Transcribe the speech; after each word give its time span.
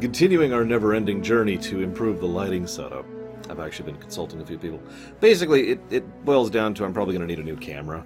continuing 0.00 0.52
our 0.52 0.64
never-ending 0.64 1.22
journey 1.22 1.56
to 1.58 1.82
improve 1.82 2.20
the 2.20 2.26
lighting 2.26 2.66
setup. 2.66 3.04
I've 3.48 3.60
actually 3.60 3.92
been 3.92 4.00
consulting 4.00 4.40
a 4.40 4.46
few 4.46 4.58
people. 4.58 4.80
Basically, 5.20 5.70
it, 5.70 5.80
it 5.90 6.24
boils 6.24 6.50
down 6.50 6.74
to 6.74 6.84
I'm 6.84 6.94
probably 6.94 7.16
going 7.16 7.26
to 7.26 7.34
need 7.34 7.42
a 7.42 7.44
new 7.44 7.56
camera 7.56 8.04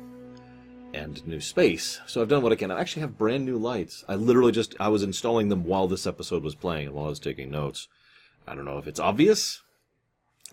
and 0.94 1.26
new 1.26 1.40
space. 1.40 2.00
So 2.06 2.22
I've 2.22 2.28
done 2.28 2.42
what 2.42 2.52
I 2.52 2.56
can. 2.56 2.70
I 2.70 2.80
actually 2.80 3.02
have 3.02 3.18
brand 3.18 3.44
new 3.44 3.58
lights. 3.58 4.04
I 4.08 4.14
literally 4.14 4.52
just 4.52 4.74
I 4.80 4.88
was 4.88 5.02
installing 5.02 5.48
them 5.48 5.64
while 5.64 5.88
this 5.88 6.06
episode 6.06 6.42
was 6.42 6.54
playing 6.54 6.86
and 6.86 6.94
while 6.94 7.06
I 7.06 7.10
was 7.10 7.20
taking 7.20 7.50
notes. 7.50 7.88
I 8.46 8.54
don't 8.54 8.64
know 8.64 8.78
if 8.78 8.86
it's 8.86 9.00
obvious. 9.00 9.62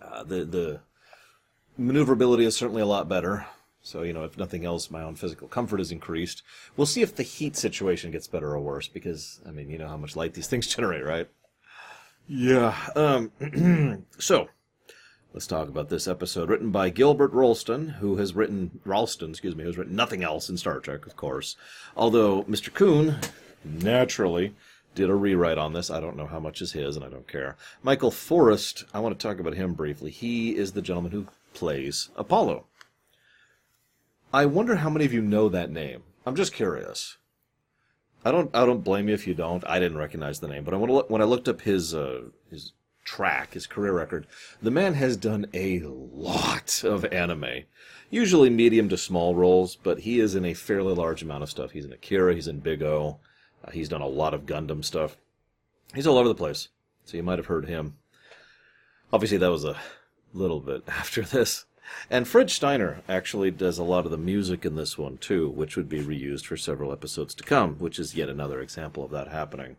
Uh, 0.02 0.24
the 0.24 0.44
the 0.46 0.80
maneuverability 1.78 2.44
is 2.44 2.56
certainly 2.56 2.82
a 2.82 2.88
lot 2.88 3.08
better. 3.08 3.46
So 3.82 4.04
you 4.04 4.14
know, 4.14 4.24
if 4.24 4.38
nothing 4.38 4.66
else, 4.66 4.92
my 4.92 5.02
own 5.02 5.16
physical 5.16 5.48
comfort 5.48 5.80
is 5.80 5.92
increased. 5.92 6.44
We'll 6.78 6.88
see 6.88 7.02
if 7.02 7.16
the 7.16 7.24
heat 7.24 7.56
situation 7.56 8.12
gets 8.12 8.28
better 8.28 8.54
or 8.54 8.60
worse 8.60 8.88
because 8.88 9.42
I 9.48 9.52
mean, 9.52 9.70
you 9.70 9.78
know 9.78 9.88
how 9.88 9.98
much 9.98 10.16
light 10.16 10.34
these 10.34 10.48
things 10.50 10.68
generate, 10.68 11.06
right? 11.06 11.28
Yeah. 12.28 12.76
Um, 12.96 14.06
so 14.20 14.48
Let's 15.34 15.48
talk 15.48 15.70
about 15.70 15.88
this 15.88 16.10
episode, 16.10 16.50
written 16.50 16.72
by 16.72 16.90
Gilbert 16.90 17.32
Ralston, 17.32 17.88
who 17.88 18.18
has 18.18 18.36
written 18.36 18.82
Ralston, 18.84 19.30
excuse 19.30 19.56
me, 19.56 19.64
who's 19.64 19.78
written 19.78 19.96
nothing 19.96 20.26
else 20.26 20.50
in 20.50 20.58
Star 20.58 20.82
Trek, 20.82 21.06
of 21.06 21.16
course. 21.16 21.56
Although 21.96 22.44
Mr. 22.44 22.74
Coon, 22.74 23.16
naturally, 23.64 24.54
did 24.94 25.10
a 25.10 25.16
rewrite 25.16 25.58
on 25.58 25.72
this. 25.72 25.90
I 25.90 26.02
don't 26.02 26.18
know 26.18 26.28
how 26.28 26.42
much 26.42 26.62
is 26.62 26.74
his, 26.74 26.98
and 26.98 27.06
I 27.06 27.08
don't 27.08 27.30
care. 27.30 27.56
Michael 27.82 28.12
Forest, 28.12 28.84
I 28.94 29.00
want 29.00 29.18
to 29.18 29.26
talk 29.26 29.40
about 29.40 29.54
him 29.54 29.74
briefly. 29.74 30.12
He 30.12 30.58
is 30.58 30.74
the 30.74 30.82
gentleman 30.82 31.14
who 31.14 31.28
plays 31.54 32.10
Apollo. 32.18 32.66
I 34.34 34.46
wonder 34.46 34.78
how 34.78 34.90
many 34.90 35.06
of 35.06 35.14
you 35.14 35.22
know 35.22 35.50
that 35.50 35.72
name. 35.72 36.04
I'm 36.26 36.36
just 36.36 36.54
curious. 36.54 37.18
I 38.24 38.32
don't. 38.32 38.56
I 38.56 38.66
don't 38.66 38.84
blame 38.84 39.10
you 39.10 39.14
if 39.14 39.28
you 39.28 39.34
don't. 39.34 39.66
I 39.68 39.80
didn't 39.80 39.98
recognize 39.98 40.40
the 40.40 40.48
name, 40.48 40.64
but 40.64 40.74
I 40.74 40.78
when 40.78 41.22
I 41.22 41.26
looked 41.26 41.50
up 41.50 41.62
his 41.62 41.94
uh, 41.94 42.22
his 42.50 42.74
track, 43.04 43.54
his 43.54 43.68
career 43.68 43.94
record, 43.94 44.28
the 44.62 44.72
man 44.72 44.94
has 44.94 45.18
done 45.18 45.48
a 45.54 45.80
lot 45.84 46.84
of 46.84 47.04
anime. 47.06 47.64
Usually 48.10 48.50
medium 48.50 48.90
to 48.90 48.98
small 48.98 49.36
roles, 49.36 49.76
but 49.76 50.00
he 50.00 50.20
is 50.20 50.36
in 50.36 50.46
a 50.46 50.54
fairly 50.54 50.94
large 50.94 51.24
amount 51.24 51.44
of 51.44 51.50
stuff. 51.50 51.72
He's 51.72 51.86
in 51.86 51.94
Akira, 51.94 52.36
he's 52.36 52.48
in 52.48 52.60
Big 52.60 52.84
O, 52.84 53.20
uh, 53.66 53.72
he's 53.72 53.90
done 53.90 54.02
a 54.02 54.08
lot 54.08 54.34
of 54.34 54.46
Gundam 54.46 54.86
stuff. 54.86 55.18
He's 55.96 56.08
all 56.08 56.18
over 56.18 56.28
the 56.28 56.36
place, 56.36 56.70
so 57.06 57.18
you 57.18 57.24
might 57.24 57.40
have 57.40 57.48
heard 57.48 57.68
him. 57.68 57.98
Obviously, 59.12 59.38
that 59.40 59.52
was 59.52 59.66
a 59.66 59.76
little 60.34 60.60
bit 60.60 60.84
after 60.88 61.22
this. 61.24 61.66
And 62.10 62.28
Fred 62.28 62.50
Steiner 62.50 63.02
actually 63.08 63.52
does 63.52 63.78
a 63.78 63.84
lot 63.84 64.06
of 64.06 64.12
the 64.12 64.18
music 64.18 64.66
in 64.66 64.76
this 64.76 64.98
one 64.98 65.18
too, 65.18 65.50
which 65.50 65.76
would 65.76 65.90
be 65.90 66.02
reused 66.02 66.46
for 66.46 66.58
several 66.58 66.92
episodes 66.92 67.34
to 67.36 67.44
come, 67.44 67.76
which 67.76 68.00
is 68.00 68.16
yet 68.16 68.30
another 68.30 68.60
example 68.60 69.04
of 69.04 69.12
that 69.12 69.30
happening. 69.30 69.78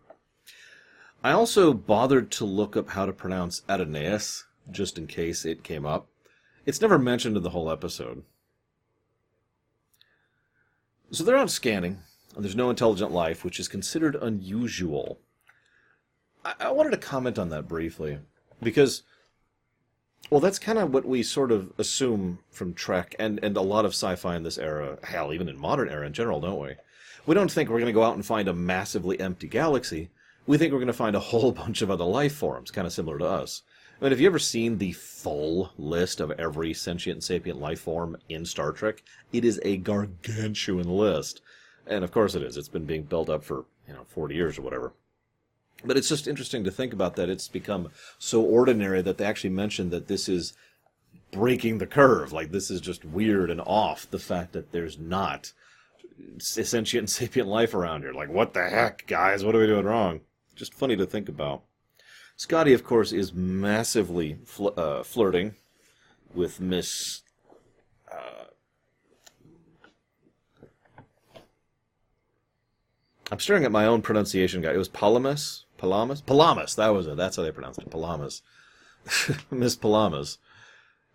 I 1.25 1.33
also 1.33 1.73
bothered 1.73 2.31
to 2.33 2.45
look 2.45 2.77
up 2.77 2.91
how 2.91 3.07
to 3.07 3.13
pronounce 3.13 3.63
Adonais, 3.69 4.45
just 4.71 4.99
in 4.99 5.07
case 5.07 5.45
it 5.45 5.63
came 5.63 5.87
up. 5.87 6.09
It's 6.67 6.81
never 6.81 6.99
mentioned 6.99 7.37
in 7.37 7.43
the 7.43 7.51
whole 7.51 7.71
episode. 7.71 8.23
So 11.11 11.23
they're 11.23 11.37
out 11.37 11.51
scanning, 11.51 11.99
and 12.35 12.45
there's 12.45 12.57
no 12.57 12.71
intelligent 12.71 13.13
life, 13.13 13.45
which 13.45 13.61
is 13.61 13.69
considered 13.69 14.17
unusual. 14.17 15.19
I, 16.45 16.55
I 16.61 16.71
wanted 16.71 16.91
to 16.91 16.97
comment 16.97 17.39
on 17.39 17.51
that 17.51 17.69
briefly, 17.69 18.19
because, 18.63 19.03
well, 20.31 20.41
that's 20.41 20.59
kind 20.59 20.79
of 20.79 20.93
what 20.93 21.05
we 21.05 21.23
sort 21.23 21.53
of 21.53 21.73
assume 21.79 22.39
from 22.51 22.75
Trek 22.75 23.15
and, 23.19 23.39
and 23.43 23.57
a 23.57 23.61
lot 23.61 23.85
of 23.85 23.93
sci 23.93 24.17
fi 24.17 24.37
in 24.37 24.43
this 24.43 24.59
era, 24.59 24.99
hell, 25.03 25.33
even 25.33 25.49
in 25.49 25.59
modern 25.59 25.89
era 25.89 26.07
in 26.07 26.13
general, 26.13 26.41
don't 26.41 26.61
we? 26.61 26.75
We 27.27 27.35
don't 27.35 27.51
think 27.51 27.69
we're 27.69 27.79
going 27.79 27.87
to 27.87 27.93
go 27.93 28.03
out 28.03 28.15
and 28.15 28.25
find 28.25 28.49
a 28.49 28.55
massively 28.55 29.21
empty 29.21 29.47
galaxy 29.47 30.11
we 30.47 30.59
think 30.59 30.73
we're 30.73 30.79
going 30.79 30.87
to 30.89 30.93
find 30.93 31.17
a 31.17 31.21
whole 31.21 31.53
bunch 31.63 31.83
of 31.83 31.91
other 31.91 32.05
life 32.05 32.35
forms, 32.35 32.71
kind 32.71 32.87
of 32.87 32.93
similar 32.93 33.19
to 33.19 33.27
us. 33.27 33.63
I 34.01 34.05
mean, 34.05 34.13
have 34.13 34.21
you 34.21 34.27
ever 34.27 34.39
seen 34.39 34.79
the 34.79 34.93
full 34.93 35.71
list 35.79 36.21
of 36.21 36.33
every 36.33 36.75
sentient 36.75 37.17
and 37.17 37.25
sapient 37.25 37.61
life 37.61 37.81
form 37.81 38.17
in 38.29 38.45
Star 38.45 38.73
Trek? 38.73 39.03
It 39.33 39.45
is 39.45 39.61
a 39.65 39.77
gargantuan 39.77 40.89
list. 40.89 41.41
And 41.87 42.03
of 42.03 42.11
course 42.11 42.35
it 42.35 42.43
is. 42.43 42.57
It's 42.57 42.69
been 42.69 42.85
being 42.85 43.05
built 43.05 43.31
up 43.31 43.45
for, 43.45 43.65
you 43.87 43.95
know, 43.95 44.05
40 44.09 44.35
years 44.35 44.59
or 44.59 44.63
whatever. 44.63 44.93
But 45.85 45.97
it's 45.97 46.09
just 46.09 46.29
interesting 46.29 46.65
to 46.65 46.71
think 46.71 46.93
about 46.93 47.17
that. 47.17 47.29
It's 47.29 47.49
become 47.49 47.91
so 48.19 48.43
ordinary 48.43 49.03
that 49.03 49.19
they 49.19 49.25
actually 49.25 49.51
mentioned 49.51 49.91
that 49.91 50.07
this 50.07 50.29
is 50.29 50.53
breaking 51.33 51.79
the 51.79 51.87
curve. 51.87 52.33
Like, 52.33 52.53
this 52.53 52.71
is 52.71 52.81
just 52.81 53.05
weird 53.05 53.51
and 53.51 53.61
off, 53.61 54.09
the 54.11 54.19
fact 54.19 54.53
that 54.53 54.71
there's 54.73 54.99
not 54.99 55.53
sentient 56.39 57.03
and 57.03 57.11
sapient 57.11 57.49
life 57.49 57.75
around 57.75 58.03
here. 58.03 58.13
Like, 58.13 58.29
what 58.29 58.55
the 58.55 58.69
heck, 58.69 59.07
guys? 59.07 59.45
What 59.45 59.57
are 59.57 59.61
we 59.61 59.67
doing 59.67 59.87
wrong? 59.87 60.21
just 60.55 60.75
funny 60.75 60.97
to 60.97 61.07
think 61.07 61.29
about. 61.29 61.63
Scotty, 62.37 62.73
of 62.73 62.85
course, 62.85 63.13
is 63.13 63.33
massively 63.33 64.39
fl- 64.45 64.69
uh, 64.77 65.03
flirting 65.03 65.57
with 66.35 66.61
Miss. 66.61 67.23
Uh, 68.11 68.45
I'm 73.31 73.41
staring 73.41 73.65
at 73.65 73.73
my 73.73 73.87
own 73.87 74.03
pronunciation 74.03 74.63
guide. 74.63 74.75
It 74.75 74.79
was 74.79 74.89
Palamas? 74.89 75.67
Palamas? 75.83 76.21
Palamas, 76.21 76.77
that 76.77 76.91
was 76.91 77.09
it. 77.09 77.17
That's 77.17 77.37
how 77.37 77.43
they 77.43 77.51
pronounced 77.51 77.81
it. 77.81 77.91
Palamas. 77.91 78.41
Miss 79.51 79.75
Palamas. 79.75 80.39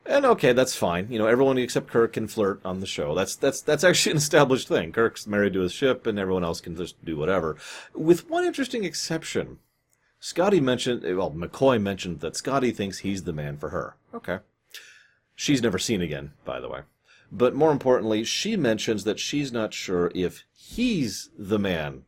And 0.05 0.25
okay, 0.25 0.51
that's 0.51 0.75
fine. 0.75 1.07
You 1.09 1.19
know, 1.19 1.25
everyone 1.25 1.57
except 1.57 1.87
Kirk 1.87 2.11
can 2.11 2.27
flirt 2.27 2.59
on 2.65 2.81
the 2.81 2.85
show. 2.85 3.15
That's 3.15 3.37
that's 3.37 3.61
that's 3.61 3.85
actually 3.85 4.11
an 4.15 4.17
established 4.17 4.67
thing. 4.67 4.91
Kirk's 4.91 5.25
married 5.25 5.53
to 5.53 5.61
his 5.61 5.71
ship, 5.71 6.05
and 6.05 6.19
everyone 6.19 6.43
else 6.43 6.59
can 6.59 6.75
just 6.75 7.03
do 7.05 7.15
whatever. 7.15 7.55
With 7.93 8.29
one 8.29 8.43
interesting 8.43 8.83
exception. 8.83 9.59
Scotty 10.19 10.59
mentioned, 10.59 11.03
well, 11.15 11.31
McCoy 11.31 11.81
mentioned 11.81 12.19
that 12.19 12.35
Scotty 12.35 12.71
thinks 12.71 12.99
he's 12.99 13.23
the 13.23 13.31
man 13.31 13.55
for 13.55 13.69
her. 13.69 13.95
Okay. 14.13 14.39
She's 15.35 15.61
never 15.61 15.79
seen 15.79 16.01
again, 16.01 16.33
by 16.43 16.59
the 16.59 16.67
way. 16.67 16.81
But 17.31 17.55
more 17.55 17.71
importantly, 17.71 18.25
she 18.25 18.57
mentions 18.57 19.05
that 19.05 19.19
she's 19.19 19.53
not 19.53 19.73
sure 19.73 20.11
if 20.13 20.43
he's 20.53 21.29
the 21.37 21.59
man 21.59 22.03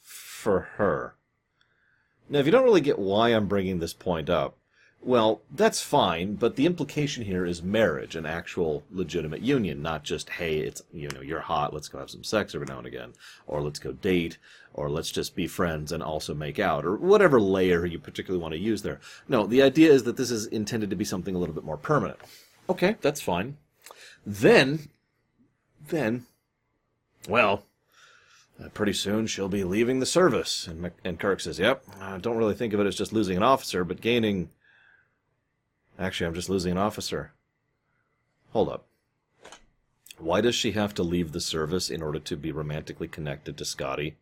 for 0.00 0.60
her. 0.76 1.15
Now, 2.28 2.40
if 2.40 2.46
you 2.46 2.52
don't 2.52 2.64
really 2.64 2.80
get 2.80 2.98
why 2.98 3.28
I'm 3.30 3.46
bringing 3.46 3.78
this 3.78 3.94
point 3.94 4.28
up, 4.28 4.56
well, 5.00 5.42
that's 5.54 5.80
fine, 5.80 6.34
but 6.34 6.56
the 6.56 6.66
implication 6.66 7.24
here 7.24 7.46
is 7.46 7.62
marriage, 7.62 8.16
an 8.16 8.26
actual 8.26 8.82
legitimate 8.90 9.40
union, 9.40 9.80
not 9.80 10.02
just, 10.02 10.30
hey, 10.30 10.58
it's, 10.58 10.82
you 10.92 11.08
know, 11.10 11.20
you're 11.20 11.40
hot, 11.40 11.72
let's 11.72 11.86
go 11.86 11.98
have 11.98 12.10
some 12.10 12.24
sex 12.24 12.56
every 12.56 12.66
now 12.66 12.78
and 12.78 12.88
again, 12.88 13.12
or 13.46 13.62
let's 13.62 13.78
go 13.78 13.92
date, 13.92 14.38
or 14.74 14.90
let's 14.90 15.12
just 15.12 15.36
be 15.36 15.46
friends 15.46 15.92
and 15.92 16.02
also 16.02 16.34
make 16.34 16.58
out, 16.58 16.84
or 16.84 16.96
whatever 16.96 17.40
layer 17.40 17.86
you 17.86 18.00
particularly 18.00 18.42
want 18.42 18.52
to 18.52 18.58
use 18.58 18.82
there. 18.82 18.98
No, 19.28 19.46
the 19.46 19.62
idea 19.62 19.92
is 19.92 20.02
that 20.04 20.16
this 20.16 20.32
is 20.32 20.46
intended 20.46 20.90
to 20.90 20.96
be 20.96 21.04
something 21.04 21.36
a 21.36 21.38
little 21.38 21.54
bit 21.54 21.64
more 21.64 21.76
permanent. 21.76 22.18
Okay, 22.68 22.96
that's 23.00 23.20
fine. 23.20 23.58
Then, 24.26 24.88
then, 25.86 26.26
well, 27.28 27.62
uh, 28.62 28.68
pretty 28.70 28.92
soon 28.92 29.26
she'll 29.26 29.48
be 29.48 29.64
leaving 29.64 30.00
the 30.00 30.06
service. 30.06 30.66
And, 30.66 30.90
and 31.04 31.18
Kirk 31.18 31.40
says, 31.40 31.58
yep, 31.58 31.84
I 32.00 32.18
don't 32.18 32.36
really 32.36 32.54
think 32.54 32.72
of 32.72 32.80
it 32.80 32.86
as 32.86 32.96
just 32.96 33.12
losing 33.12 33.36
an 33.36 33.42
officer, 33.42 33.84
but 33.84 34.00
gaining 34.00 34.50
Actually, 35.98 36.26
I'm 36.26 36.34
just 36.34 36.50
losing 36.50 36.72
an 36.72 36.78
officer. 36.78 37.32
Hold 38.52 38.68
up. 38.68 38.86
Why 40.18 40.40
does 40.40 40.54
she 40.54 40.72
have 40.72 40.94
to 40.94 41.02
leave 41.02 41.32
the 41.32 41.40
service 41.40 41.90
in 41.90 42.02
order 42.02 42.18
to 42.18 42.36
be 42.36 42.52
romantically 42.52 43.08
connected 43.08 43.56
to 43.56 43.64
Scotty? 43.64 44.16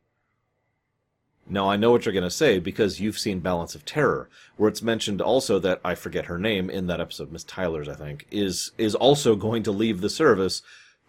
Now, 1.46 1.68
I 1.68 1.76
know 1.76 1.90
what 1.90 2.04
you're 2.06 2.12
going 2.12 2.24
to 2.24 2.30
say 2.30 2.58
because 2.58 3.00
you've 3.00 3.18
seen 3.18 3.40
Balance 3.40 3.74
of 3.74 3.84
Terror, 3.84 4.30
where 4.56 4.68
it's 4.68 4.82
mentioned 4.82 5.20
also 5.20 5.58
that 5.58 5.80
I 5.84 5.94
forget 5.94 6.26
her 6.26 6.38
name 6.38 6.70
in 6.70 6.86
that 6.86 7.00
episode, 7.00 7.30
Miss 7.30 7.44
Tyler's, 7.44 7.88
I 7.88 7.94
think, 7.94 8.26
is 8.30 8.72
is 8.78 8.94
also 8.94 9.36
going 9.36 9.62
to 9.64 9.70
leave 9.70 10.00
the 10.00 10.08
service 10.08 10.62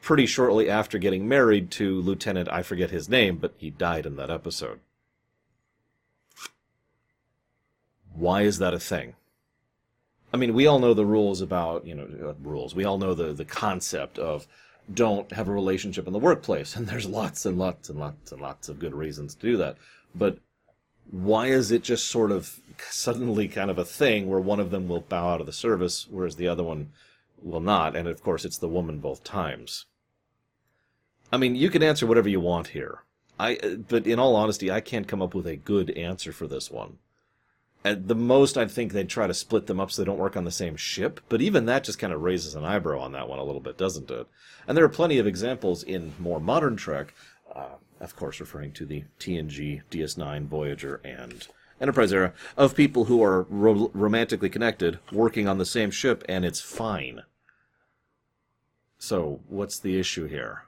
pretty 0.06 0.28
shortly 0.28 0.70
after 0.70 1.00
getting 1.00 1.28
married 1.28 1.72
to 1.72 2.00
Lieutenant 2.00 2.48
I 2.52 2.62
forget 2.62 2.92
his 2.92 3.10
name, 3.10 3.38
but 3.38 3.56
he 3.58 3.72
died 3.72 4.06
in 4.06 4.18
that 4.18 4.30
episode. 4.30 4.80
Why 8.14 8.44
is 8.44 8.60
that 8.60 8.76
a 8.76 8.80
thing? 8.80 9.16
I 10.32 10.38
mean, 10.38 10.54
we 10.54 10.68
all 10.68 10.78
know 10.78 10.94
the 10.94 11.08
rules 11.08 11.42
about, 11.42 11.88
you 11.88 11.96
know, 11.96 12.08
uh, 12.30 12.34
rules. 12.48 12.76
We 12.76 12.86
all 12.86 13.00
know 13.00 13.16
the, 13.16 13.34
the 13.34 13.46
concept 13.46 14.20
of 14.20 14.46
don't 14.94 15.32
have 15.32 15.48
a 15.48 15.52
relationship 15.52 16.06
in 16.06 16.14
the 16.14 16.20
workplace. 16.20 16.76
And 16.76 16.86
there's 16.86 17.08
lots 17.08 17.44
and 17.48 17.58
lots 17.58 17.90
and 17.90 18.00
lots 18.00 18.32
and 18.32 18.40
lots 18.40 18.70
of 18.70 18.78
good 18.78 18.94
reasons 18.94 19.34
to 19.34 19.42
do 19.42 19.58
that. 19.58 19.76
But 20.14 20.38
why 21.10 21.48
is 21.48 21.72
it 21.72 21.82
just 21.82 22.08
sort 22.10 22.32
of 22.32 22.60
suddenly 22.92 23.48
kind 23.48 23.72
of 23.72 23.80
a 23.80 23.86
thing 23.86 24.30
where 24.30 24.40
one 24.40 24.60
of 24.60 24.70
them 24.70 24.88
will 24.88 25.02
bow 25.02 25.30
out 25.30 25.40
of 25.40 25.48
the 25.48 25.52
service, 25.52 26.06
whereas 26.12 26.36
the 26.36 26.48
other 26.48 26.64
one 26.64 26.92
will 27.42 27.60
not? 27.60 27.96
And 27.96 28.08
of 28.08 28.22
course, 28.22 28.46
it's 28.46 28.60
the 28.60 28.70
woman 28.70 29.00
both 29.00 29.24
times. 29.24 29.88
I 31.36 31.38
mean, 31.38 31.54
you 31.54 31.70
can 31.70 31.84
answer 31.84 32.08
whatever 32.08 32.30
you 32.30 32.40
want 32.40 32.68
here. 32.68 33.00
I, 33.38 33.58
uh, 33.58 33.76
but 33.76 34.08
in 34.08 34.20
all 34.20 34.38
honesty, 34.38 34.72
I 34.72 34.80
can't 34.80 35.06
come 35.06 35.22
up 35.22 35.36
with 35.36 35.46
a 35.46 35.58
good 35.58 35.90
answer 35.90 36.32
for 36.32 36.48
this 36.48 36.72
one. 36.72 37.00
At 37.84 38.08
the 38.08 38.16
most, 38.16 38.58
I'd 38.58 38.72
think 38.72 38.94
they'd 38.94 39.10
try 39.10 39.28
to 39.28 39.34
split 39.34 39.68
them 39.68 39.82
up 39.82 39.92
so 39.92 40.02
they 40.02 40.06
don't 40.06 40.18
work 40.18 40.38
on 40.38 40.46
the 40.46 40.50
same 40.50 40.78
ship. 40.78 41.20
But 41.28 41.42
even 41.42 41.66
that 41.66 41.84
just 41.84 42.00
kind 42.00 42.14
of 42.14 42.22
raises 42.22 42.56
an 42.56 42.64
eyebrow 42.64 43.02
on 43.02 43.12
that 43.12 43.28
one 43.28 43.38
a 43.38 43.44
little 43.44 43.60
bit, 43.60 43.78
doesn't 43.78 44.10
it? 44.10 44.28
And 44.66 44.78
there 44.78 44.86
are 44.86 44.90
plenty 44.90 45.18
of 45.18 45.28
examples 45.28 45.84
in 45.84 46.14
more 46.20 46.40
modern 46.40 46.78
Trek, 46.78 47.14
uh, 47.54 47.76
of 48.00 48.16
course, 48.16 48.40
referring 48.40 48.72
to 48.72 48.86
the 48.86 49.04
TNG, 49.20 49.82
DS9, 49.92 50.46
Voyager, 50.48 51.02
and 51.04 51.46
Enterprise 51.82 52.14
era, 52.14 52.32
of 52.56 52.78
people 52.78 53.06
who 53.06 53.22
are 53.22 53.42
ro- 53.50 53.92
romantically 53.94 54.50
connected, 54.50 55.00
working 55.12 55.50
on 55.50 55.58
the 55.58 55.66
same 55.66 55.92
ship, 55.92 56.24
and 56.30 56.46
it's 56.46 56.62
fine. 56.62 57.24
So, 58.98 59.42
what's 59.50 59.78
the 59.78 60.00
issue 60.00 60.28
here? 60.28 60.62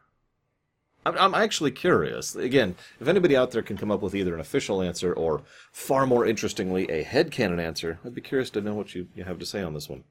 I'm, 1.06 1.34
actually 1.34 1.72
curious. 1.72 2.36
Again, 2.36 2.76
if 3.00 3.08
anybody 3.08 3.36
out 3.36 3.52
there 3.52 3.62
can 3.62 3.78
come 3.78 3.92
up 3.92 4.02
with 4.02 4.14
either 4.14 4.34
an 4.34 4.42
official 4.42 4.82
answer 4.82 5.14
or, 5.14 5.42
far 5.72 6.06
more 6.06 6.26
interestingly, 6.26 6.90
a 6.90 7.04
headcanon 7.06 7.62
answer, 7.62 8.00
I'd 8.04 8.14
be 8.14 8.22
curious 8.22 8.50
to 8.52 8.62
know 8.62 8.74
what 8.74 8.94
you, 8.94 9.08
you 9.16 9.24
have 9.24 9.40
to 9.40 9.46
say 9.46 9.62
on 9.62 9.74
this 9.74 9.88
one. 9.88 10.04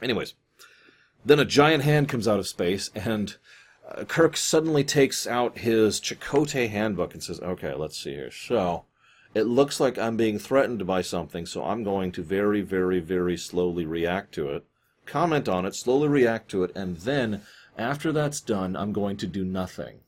Anyways, 0.00 0.34
then 1.24 1.40
a 1.40 1.44
giant 1.44 1.82
hand 1.82 2.08
comes 2.08 2.28
out 2.28 2.38
of 2.38 2.46
space, 2.46 2.90
and 2.94 3.36
uh, 3.88 4.04
Kirk 4.04 4.36
suddenly 4.36 4.84
takes 4.84 5.26
out 5.26 5.58
his 5.58 6.00
Chakotay 6.00 6.70
handbook 6.70 7.14
and 7.14 7.22
says, 7.22 7.40
Okay, 7.40 7.74
let's 7.74 7.98
see 7.98 8.14
here. 8.14 8.30
So, 8.30 8.84
it 9.34 9.46
looks 9.46 9.80
like 9.80 9.98
I'm 9.98 10.16
being 10.16 10.38
threatened 10.38 10.86
by 10.86 11.02
something, 11.02 11.44
so 11.44 11.64
I'm 11.64 11.84
going 11.84 12.10
to 12.12 12.22
very, 12.22 12.62
very, 12.62 13.00
very 13.00 13.36
slowly 13.36 13.84
react 13.84 14.32
to 14.36 14.48
it, 14.50 14.64
comment 15.04 15.48
on 15.48 15.66
it, 15.66 15.74
slowly 15.74 16.08
react 16.08 16.50
to 16.52 16.64
it, 16.64 16.74
and 16.74 16.96
then 16.98 17.42
after 17.76 18.12
that's 18.12 18.40
done, 18.40 18.76
I'm 18.76 18.92
going 18.92 19.16
to 19.18 19.26
do 19.26 19.44
nothing. 19.44 20.00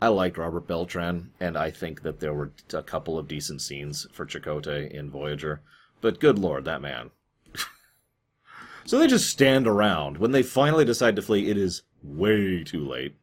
I 0.00 0.08
liked 0.08 0.38
Robert 0.38 0.66
Beltran, 0.68 1.32
and 1.40 1.56
I 1.56 1.70
think 1.70 2.02
that 2.02 2.20
there 2.20 2.32
were 2.32 2.52
a 2.72 2.82
couple 2.82 3.18
of 3.18 3.26
decent 3.26 3.60
scenes 3.62 4.06
for 4.12 4.24
Chakotay 4.24 4.90
in 4.90 5.10
Voyager, 5.10 5.60
but 6.00 6.20
good 6.20 6.38
lord, 6.38 6.64
that 6.66 6.80
man. 6.80 7.10
so 8.84 8.98
they 8.98 9.08
just 9.08 9.28
stand 9.28 9.66
around. 9.66 10.18
When 10.18 10.30
they 10.30 10.42
finally 10.42 10.84
decide 10.84 11.16
to 11.16 11.22
flee, 11.22 11.50
it 11.50 11.58
is 11.58 11.82
way 12.02 12.62
too 12.62 12.86
late. 12.86 13.16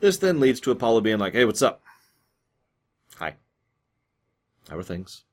This 0.00 0.18
then 0.18 0.40
leads 0.40 0.60
to 0.60 0.70
Apollo 0.70 1.00
being 1.00 1.18
like, 1.18 1.32
hey, 1.32 1.46
what's 1.46 1.62
up? 1.62 1.82
Hi. 3.16 3.36
How 4.68 4.76
are 4.76 4.82
things? 4.82 5.24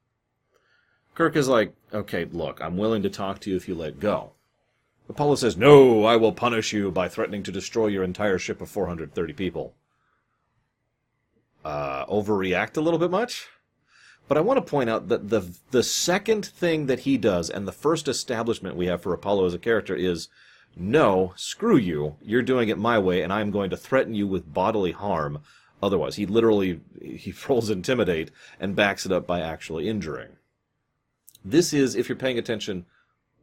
Kirk 1.16 1.36
is 1.36 1.50
like, 1.50 1.76
okay, 1.94 2.26
look, 2.26 2.62
I'm 2.62 2.78
willing 2.78 3.04
to 3.04 3.10
talk 3.10 3.40
to 3.42 3.50
you 3.50 3.58
if 3.58 3.68
you 3.68 3.76
let 3.76 4.00
go. 4.00 4.33
Apollo 5.10 5.36
says, 5.36 5.58
No, 5.58 6.06
I 6.06 6.16
will 6.16 6.32
punish 6.32 6.74
you 6.74 6.92
by 6.92 7.10
threatening 7.10 7.44
to 7.44 7.52
destroy 7.52 7.88
your 7.88 8.04
entire 8.04 8.40
ship 8.40 8.62
of 8.62 8.70
430 8.70 9.34
people. 9.34 9.74
Uh, 11.64 12.06
overreact 12.06 12.78
a 12.78 12.82
little 12.82 13.00
bit 13.00 13.12
much? 13.12 13.48
But 14.28 14.38
I 14.38 14.42
want 14.42 14.58
to 14.58 14.70
point 14.70 14.90
out 14.90 15.10
that 15.10 15.30
the 15.30 15.54
the 15.72 15.84
second 15.84 16.46
thing 16.46 16.86
that 16.88 17.02
he 17.02 17.18
does, 17.18 17.50
and 17.50 17.68
the 17.68 17.74
first 17.74 18.08
establishment 18.08 18.78
we 18.78 18.88
have 18.88 19.02
for 19.02 19.14
Apollo 19.14 19.48
as 19.48 19.54
a 19.54 19.60
character 19.60 19.96
is, 19.96 20.30
no, 20.76 21.34
screw 21.36 21.78
you, 21.78 22.16
you're 22.22 22.42
doing 22.42 22.70
it 22.70 22.78
my 22.78 22.98
way, 22.98 23.22
and 23.22 23.34
I'm 23.34 23.52
going 23.52 23.70
to 23.70 23.78
threaten 23.78 24.16
you 24.16 24.28
with 24.28 24.54
bodily 24.54 24.92
harm. 24.92 25.42
Otherwise, 25.82 26.16
he 26.16 26.26
literally 26.26 26.80
he 27.02 27.34
rolls 27.50 27.70
intimidate 27.70 28.32
and 28.60 28.76
backs 28.76 29.06
it 29.06 29.12
up 29.12 29.28
by 29.28 29.42
actually 29.42 29.90
injuring. 29.90 30.38
This 31.44 31.74
is, 31.74 31.94
if 31.94 32.08
you're 32.08 32.16
paying 32.16 32.40
attention, 32.40 32.86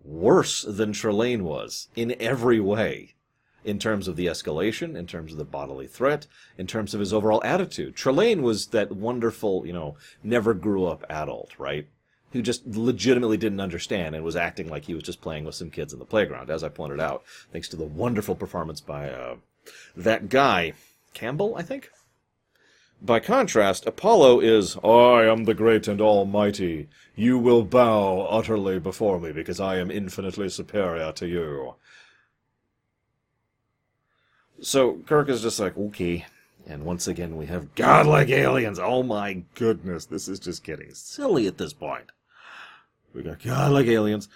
worse 0.04 0.62
than 0.62 0.92
Trelane 0.92 1.42
was 1.42 1.88
in 1.96 2.14
every 2.20 2.60
way. 2.60 3.14
In 3.62 3.78
terms 3.78 4.08
of 4.08 4.16
the 4.16 4.24
escalation, 4.24 4.96
in 4.96 5.06
terms 5.06 5.32
of 5.32 5.38
the 5.38 5.44
bodily 5.44 5.86
threat, 5.86 6.26
in 6.56 6.66
terms 6.66 6.94
of 6.94 7.00
his 7.00 7.12
overall 7.12 7.42
attitude. 7.44 7.94
Trelane 7.94 8.40
was 8.40 8.68
that 8.68 8.90
wonderful, 8.90 9.66
you 9.66 9.72
know, 9.74 9.96
never 10.22 10.54
grew 10.54 10.86
up 10.86 11.04
adult, 11.10 11.58
right? 11.58 11.86
Who 12.32 12.40
just 12.40 12.66
legitimately 12.66 13.36
didn't 13.36 13.60
understand 13.60 14.14
and 14.14 14.24
was 14.24 14.34
acting 14.34 14.70
like 14.70 14.86
he 14.86 14.94
was 14.94 15.02
just 15.02 15.20
playing 15.20 15.44
with 15.44 15.56
some 15.56 15.68
kids 15.68 15.92
in 15.92 15.98
the 15.98 16.06
playground, 16.06 16.48
as 16.48 16.64
I 16.64 16.70
pointed 16.70 17.00
out, 17.00 17.22
thanks 17.52 17.68
to 17.68 17.76
the 17.76 17.84
wonderful 17.84 18.34
performance 18.34 18.80
by 18.80 19.10
uh, 19.10 19.36
that 19.94 20.30
guy, 20.30 20.72
Campbell, 21.12 21.54
I 21.54 21.62
think? 21.62 21.90
By 23.02 23.18
contrast, 23.18 23.86
Apollo 23.86 24.40
is, 24.40 24.76
I 24.84 25.24
am 25.24 25.44
the 25.44 25.54
great 25.54 25.88
and 25.88 26.02
almighty. 26.02 26.88
You 27.16 27.38
will 27.38 27.64
bow 27.64 28.26
utterly 28.26 28.78
before 28.78 29.18
me 29.18 29.32
because 29.32 29.58
I 29.58 29.78
am 29.78 29.90
infinitely 29.90 30.50
superior 30.50 31.10
to 31.12 31.26
you. 31.26 31.74
So 34.60 34.98
Kirk 35.06 35.30
is 35.30 35.40
just 35.40 35.58
like, 35.58 35.78
okay. 35.78 36.26
And 36.66 36.84
once 36.84 37.08
again, 37.08 37.38
we 37.38 37.46
have 37.46 37.74
godlike 37.74 38.28
aliens. 38.28 38.78
Oh 38.78 39.02
my 39.02 39.42
goodness, 39.54 40.04
this 40.04 40.28
is 40.28 40.38
just 40.38 40.62
getting 40.62 40.92
silly 40.92 41.46
at 41.46 41.56
this 41.56 41.72
point. 41.72 42.12
We 43.14 43.22
got 43.22 43.42
godlike 43.42 43.86
aliens. 43.86 44.28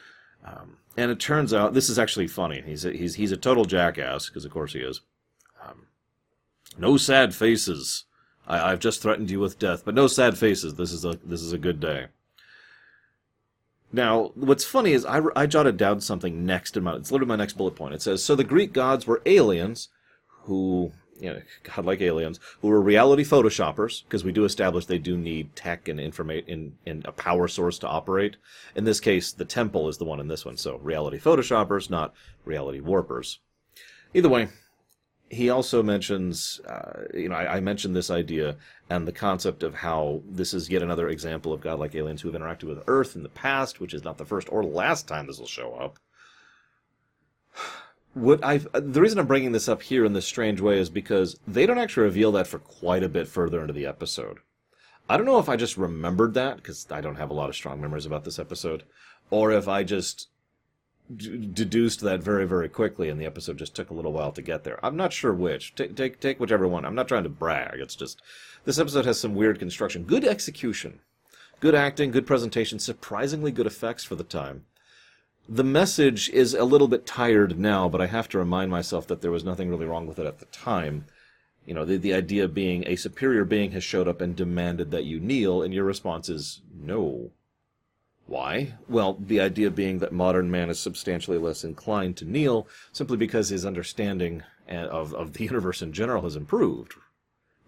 Um, 0.43 0.78
and 0.96 1.10
it 1.10 1.20
turns 1.20 1.52
out, 1.52 1.75
this 1.75 1.90
is 1.90 1.99
actually 1.99 2.28
funny. 2.28 2.62
He's 2.64 2.87
a, 2.87 2.93
he's, 2.93 3.17
he's 3.17 3.32
a 3.32 3.37
total 3.37 3.67
jackass, 3.67 4.28
because 4.28 4.46
of 4.46 4.52
course 4.52 4.72
he 4.72 4.81
is. 4.81 5.02
Um, 5.62 5.87
no 6.78 6.96
sad 6.96 7.34
faces 7.34 8.05
I, 8.46 8.70
have 8.70 8.81
just 8.81 9.00
threatened 9.00 9.31
you 9.31 9.41
with 9.41 9.58
death, 9.58 9.85
but 9.85 9.94
no 9.94 10.06
sad 10.06 10.37
faces. 10.37 10.75
This 10.75 10.93
is 10.93 11.05
a 11.05 11.19
this 11.25 11.43
is 11.43 11.52
a 11.52 11.58
good 11.58 11.81
day. 11.81 12.06
Now, 13.93 14.32
what's 14.35 14.64
funny 14.64 14.93
is 14.93 15.06
I, 15.06 15.23
I 15.37 15.46
jotted 15.46 15.76
down 15.76 16.00
something 16.00 16.44
next 16.44 16.76
in 16.76 16.85
my 16.85 16.96
it's 16.96 17.12
literally 17.12 17.29
my 17.29 17.37
next 17.37 17.56
bullet 17.56 17.76
point. 17.76 17.94
It 17.94 18.02
says 18.02 18.25
so 18.25 18.35
the 18.35 18.44
Greek 18.44 18.73
gods 18.73 19.06
were 19.06 19.23
aliens 19.25 19.88
who 20.44 20.93
you 21.20 21.32
know, 21.32 21.41
godlike 21.62 22.00
aliens 22.00 22.41
who 22.61 22.69
were 22.69 22.81
reality 22.81 23.25
photoshoppers 23.25 24.05
because 24.05 24.25
we 24.25 24.32
do 24.32 24.44
establish 24.44 24.87
they 24.87 24.99
do 24.99 25.17
need 25.17 25.55
tech 25.55 25.88
and 25.88 26.00
informate 26.00 26.46
in, 26.49 26.76
in 26.85 27.02
a 27.06 27.12
power 27.12 27.49
source 27.49 27.79
to 27.79 27.88
operate. 27.88 28.37
In 28.75 28.85
this 28.85 29.00
case, 29.00 29.32
the 29.32 29.44
temple 29.44 29.88
is 29.88 29.99
the 29.99 30.05
one 30.05 30.20
in 30.20 30.29
this 30.29 30.44
one, 30.44 30.56
so 30.56 30.76
reality 30.79 31.19
photoshoppers, 31.19 31.88
not 31.88 32.14
reality 32.44 32.81
warpers. 32.81 33.38
Either 34.12 34.29
way, 34.29 34.49
he 35.34 35.50
also 35.50 35.82
mentions, 35.82 36.60
uh, 36.66 37.02
you 37.12 37.28
know, 37.28 37.34
I, 37.34 37.56
I, 37.56 37.60
mentioned 37.60 37.94
this 37.94 38.10
idea 38.10 38.56
and 38.88 39.06
the 39.06 39.12
concept 39.12 39.62
of 39.62 39.75
how 39.75 40.22
this 40.28 40.54
is 40.54 40.70
yet 40.70 40.82
another 40.82 41.08
example 41.08 41.52
of 41.52 41.60
godlike 41.60 41.94
aliens 41.94 42.22
who 42.22 42.31
have 42.31 42.40
interacted 42.40 42.64
with 42.64 42.84
Earth 42.86 43.16
in 43.16 43.22
the 43.22 43.28
past, 43.28 43.81
which 43.81 43.94
is 43.94 44.04
not 44.04 44.19
the 44.19 44.25
first 44.25 44.48
or 44.50 44.64
last 44.64 45.08
time 45.08 45.26
this 45.26 45.38
will 45.38 45.46
show 45.46 45.75
up. 45.75 45.98
What 48.14 48.44
I 48.44 48.58
the 48.58 49.00
reason 49.00 49.19
I'm 49.19 49.26
bringing 49.26 49.50
this 49.50 49.69
up 49.69 49.82
here 49.82 50.04
in 50.04 50.12
this 50.12 50.25
strange 50.25 50.60
way 50.60 50.78
is 50.78 50.88
because 50.88 51.36
they 51.48 51.66
don't 51.66 51.78
actually 51.78 52.04
reveal 52.04 52.31
that 52.32 52.46
for 52.46 52.60
quite 52.60 53.02
a 53.02 53.08
bit 53.08 53.26
further 53.26 53.60
into 53.60 53.72
the 53.72 53.86
episode. 53.86 54.38
I 55.08 55.16
don't 55.16 55.26
know 55.26 55.40
if 55.40 55.48
I 55.48 55.56
just 55.56 55.76
remembered 55.76 56.34
that 56.34 56.56
because 56.56 56.86
I 56.90 57.00
don't 57.00 57.16
have 57.16 57.31
a 57.31 57.34
lot 57.34 57.48
of 57.48 57.56
strong 57.56 57.81
memories 57.81 58.06
about 58.06 58.25
this 58.25 58.38
episode, 58.38 58.84
or 59.31 59.50
if 59.50 59.66
I 59.66 59.82
just 59.82 60.28
deduced 61.12 62.00
that 62.00 62.22
very 62.22 62.46
very 62.46 62.68
quickly 62.68 63.10
and 63.10 63.20
the 63.20 63.26
episode 63.26 63.58
just 63.58 63.74
took 63.74 63.90
a 63.90 63.94
little 63.94 64.12
while 64.12 64.32
to 64.32 64.40
get 64.40 64.64
there. 64.64 64.84
I'm 64.84 64.96
not 64.96 65.12
sure 65.12 65.34
which. 65.34 65.74
Take 65.74 65.94
take 65.94 66.18
take 66.18 66.40
whichever 66.40 66.66
one. 66.66 66.84
I'm 66.84 66.94
not 66.94 67.08
trying 67.08 67.24
to 67.24 67.28
brag. 67.28 67.78
It's 67.78 67.94
just 67.94 68.22
this 68.64 68.78
episode 68.78 69.04
has 69.04 69.20
some 69.20 69.34
weird 69.34 69.58
construction. 69.58 70.04
Good 70.04 70.24
execution. 70.24 71.00
Good 71.60 71.74
acting 71.74 72.10
good 72.10 72.26
presentation 72.26 72.78
surprisingly 72.78 73.52
good 73.52 73.67
effects 73.67 74.02
for 74.02 74.14
the 74.14 74.24
time. 74.24 74.64
The 75.46 75.64
message 75.64 76.31
is 76.31 76.55
a 76.55 76.64
little 76.64 76.88
bit 76.88 77.05
tired 77.05 77.58
now 77.58 77.86
but 77.86 78.00
i 78.00 78.06
have 78.06 78.29
to 78.31 78.38
remind 78.38 78.70
myself 78.70 79.06
that 79.08 79.20
there 79.20 79.31
was 79.31 79.44
nothing 79.44 79.69
really 79.69 79.86
wrong 79.86 80.06
with 80.06 80.19
it 80.19 80.26
at 80.26 80.38
the 80.38 80.46
time. 80.46 81.05
You 81.67 81.74
know 81.74 81.84
the, 81.84 81.98
the 81.98 82.14
idea 82.14 82.48
being 82.48 82.82
a 82.86 82.96
superior 82.96 83.44
being 83.44 83.72
has 83.72 83.84
showed 83.84 84.08
up 84.08 84.22
and 84.22 84.34
demanded 84.34 84.90
that 84.93 85.05
you 85.05 85.20
kneel 85.20 85.62
and 85.62 85.74
your 85.74 85.84
response 85.84 86.31
is 86.31 86.62
no 86.74 87.31
why? 88.26 88.74
Well, 88.88 89.19
the 89.20 89.40
idea 89.40 89.70
being 89.70 89.98
that 89.98 90.12
modern 90.12 90.50
man 90.50 90.70
is 90.70 90.78
substantially 90.78 91.38
less 91.38 91.62
inclined 91.62 92.16
to 92.19 92.24
kneel 92.24 92.66
simply 92.93 93.16
because 93.16 93.50
his 93.50 93.66
understanding 93.66 94.43
uh, 94.69 94.74
of, 94.74 95.14
of 95.14 95.34
the 95.34 95.44
universe 95.44 95.82
in 95.82 95.93
general 95.93 96.22
has 96.22 96.36
improved. 96.36 96.94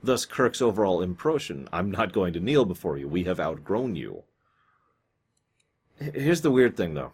Thus, 0.02 0.24
Kirk's 0.24 0.62
overall 0.62 1.02
impression 1.02 1.68
I'm 1.72 1.90
not 1.90 2.12
going 2.12 2.32
to 2.32 2.40
kneel 2.40 2.64
before 2.64 2.96
you. 2.96 3.08
We 3.08 3.24
have 3.24 3.40
outgrown 3.40 3.96
you. 3.96 4.22
Here's 5.98 6.42
the 6.42 6.50
weird 6.50 6.76
thing, 6.76 6.94
though. 6.94 7.12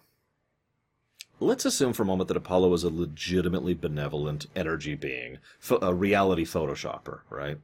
Let's 1.40 1.64
assume 1.64 1.92
for 1.92 2.04
a 2.04 2.06
moment 2.06 2.28
that 2.28 2.36
Apollo 2.36 2.72
is 2.74 2.84
a 2.84 2.90
legitimately 2.90 3.74
benevolent 3.74 4.46
energy 4.54 4.94
being, 4.94 5.38
a 5.80 5.92
reality 5.92 6.44
photoshopper, 6.44 7.20
right? 7.30 7.58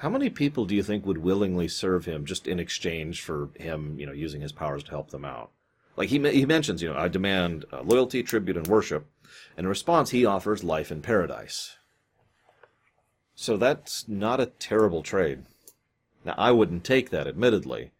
How 0.00 0.10
many 0.10 0.28
people 0.28 0.66
do 0.66 0.74
you 0.74 0.82
think 0.82 1.06
would 1.06 1.18
willingly 1.18 1.68
serve 1.68 2.04
him 2.04 2.26
just 2.26 2.46
in 2.46 2.60
exchange 2.60 3.22
for 3.22 3.48
him, 3.54 3.98
you 3.98 4.04
know, 4.04 4.12
using 4.12 4.42
his 4.42 4.52
powers 4.52 4.82
to 4.84 4.90
help 4.90 5.10
them 5.10 5.24
out? 5.24 5.50
Like 5.96 6.10
he 6.10 6.18
he 6.30 6.44
mentions, 6.44 6.82
you 6.82 6.92
know, 6.92 6.98
I 6.98 7.08
demand 7.08 7.64
uh, 7.72 7.80
loyalty, 7.80 8.22
tribute, 8.22 8.58
and 8.58 8.66
worship. 8.66 9.06
In 9.56 9.66
response, 9.66 10.10
he 10.10 10.26
offers 10.26 10.62
life 10.62 10.92
in 10.92 11.00
paradise. 11.00 11.76
So 13.34 13.56
that's 13.56 14.06
not 14.06 14.38
a 14.38 14.46
terrible 14.46 15.02
trade. 15.02 15.44
Now, 16.26 16.34
I 16.36 16.50
wouldn't 16.50 16.84
take 16.84 17.08
that, 17.10 17.26
admittedly, 17.26 17.92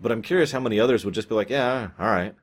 but 0.00 0.10
I'm 0.10 0.22
curious 0.22 0.50
how 0.52 0.60
many 0.60 0.80
others 0.80 1.04
would 1.04 1.14
just 1.14 1.28
be 1.28 1.34
like, 1.36 1.50
yeah, 1.50 1.90
all 1.98 2.06
right. 2.06 2.34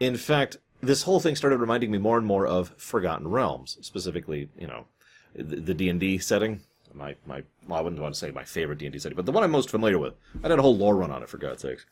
In 0.00 0.16
fact, 0.16 0.58
this 0.80 1.02
whole 1.02 1.20
thing 1.20 1.36
started 1.36 1.58
reminding 1.58 1.90
me 1.90 1.98
more 1.98 2.16
and 2.16 2.26
more 2.26 2.46
of 2.46 2.74
Forgotten 2.78 3.28
Realms, 3.28 3.76
specifically, 3.82 4.48
you 4.58 4.66
know, 4.66 4.86
the 5.34 5.74
D 5.74 5.90
and 5.90 6.00
D 6.00 6.16
setting 6.16 6.60
my 6.94 7.16
my 7.26 7.42
well, 7.66 7.78
I 7.78 7.82
wouldn't 7.82 8.00
want 8.00 8.14
to 8.14 8.18
say 8.18 8.30
my 8.30 8.44
favorite 8.44 8.78
D 8.78 8.86
and 8.86 8.92
D 8.92 8.98
setting, 8.98 9.16
but 9.16 9.26
the 9.26 9.32
one 9.32 9.44
I'm 9.44 9.50
most 9.50 9.70
familiar 9.70 9.98
with. 9.98 10.14
I 10.42 10.48
did 10.48 10.58
a 10.58 10.62
whole 10.62 10.76
lore 10.76 10.96
run 10.96 11.10
on 11.10 11.22
it 11.22 11.28
for 11.28 11.38
God's 11.38 11.62
sakes. 11.62 11.86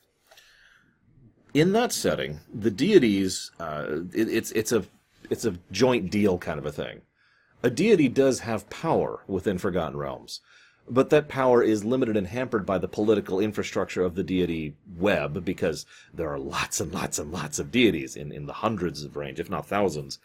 In 1.54 1.72
that 1.72 1.92
setting, 1.92 2.40
the 2.52 2.70
deities, 2.70 3.50
uh, 3.60 3.86
it, 4.14 4.28
it's 4.28 4.52
it's 4.52 4.72
a 4.72 4.84
it's 5.30 5.44
a 5.44 5.58
joint 5.70 6.10
deal 6.10 6.38
kind 6.38 6.58
of 6.58 6.66
a 6.66 6.72
thing. 6.72 7.02
A 7.62 7.70
deity 7.70 8.08
does 8.08 8.40
have 8.40 8.70
power 8.70 9.20
within 9.28 9.58
Forgotten 9.58 9.96
Realms, 9.96 10.40
but 10.88 11.10
that 11.10 11.28
power 11.28 11.62
is 11.62 11.84
limited 11.84 12.16
and 12.16 12.26
hampered 12.26 12.66
by 12.66 12.78
the 12.78 12.88
political 12.88 13.38
infrastructure 13.38 14.02
of 14.02 14.14
the 14.14 14.24
deity 14.24 14.74
web 14.96 15.44
because 15.44 15.86
there 16.12 16.28
are 16.28 16.38
lots 16.38 16.80
and 16.80 16.92
lots 16.92 17.18
and 17.18 17.30
lots 17.30 17.58
of 17.58 17.70
deities 17.70 18.16
in, 18.16 18.32
in 18.32 18.46
the 18.46 18.54
hundreds 18.54 19.04
of 19.04 19.16
range, 19.16 19.38
if 19.38 19.48
not 19.48 19.66
thousands. 19.66 20.18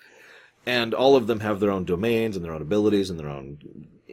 And 0.66 0.94
all 0.94 1.16
of 1.16 1.28
them 1.28 1.42
have 1.42 1.60
their 1.60 1.72
own 1.72 1.86
domains 1.86 2.36
and 2.36 2.44
their 2.44 2.54
own 2.54 2.62
abilities 2.62 3.10
and 3.10 3.20
their 3.20 3.30
own. 3.30 3.60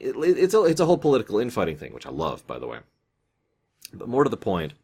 It, 0.05 0.17
it's, 0.17 0.55
a, 0.55 0.65
it's 0.65 0.81
a 0.81 0.87
whole 0.87 0.99
political 0.99 1.39
infighting 1.39 1.77
thing, 1.77 1.93
which 1.93 2.07
I 2.07 2.11
love, 2.11 2.47
by 2.47 2.59
the 2.59 2.67
way. 2.67 2.79
But 3.93 4.09
more 4.09 4.25
to 4.25 4.31
the 4.31 4.37
point, 4.37 4.75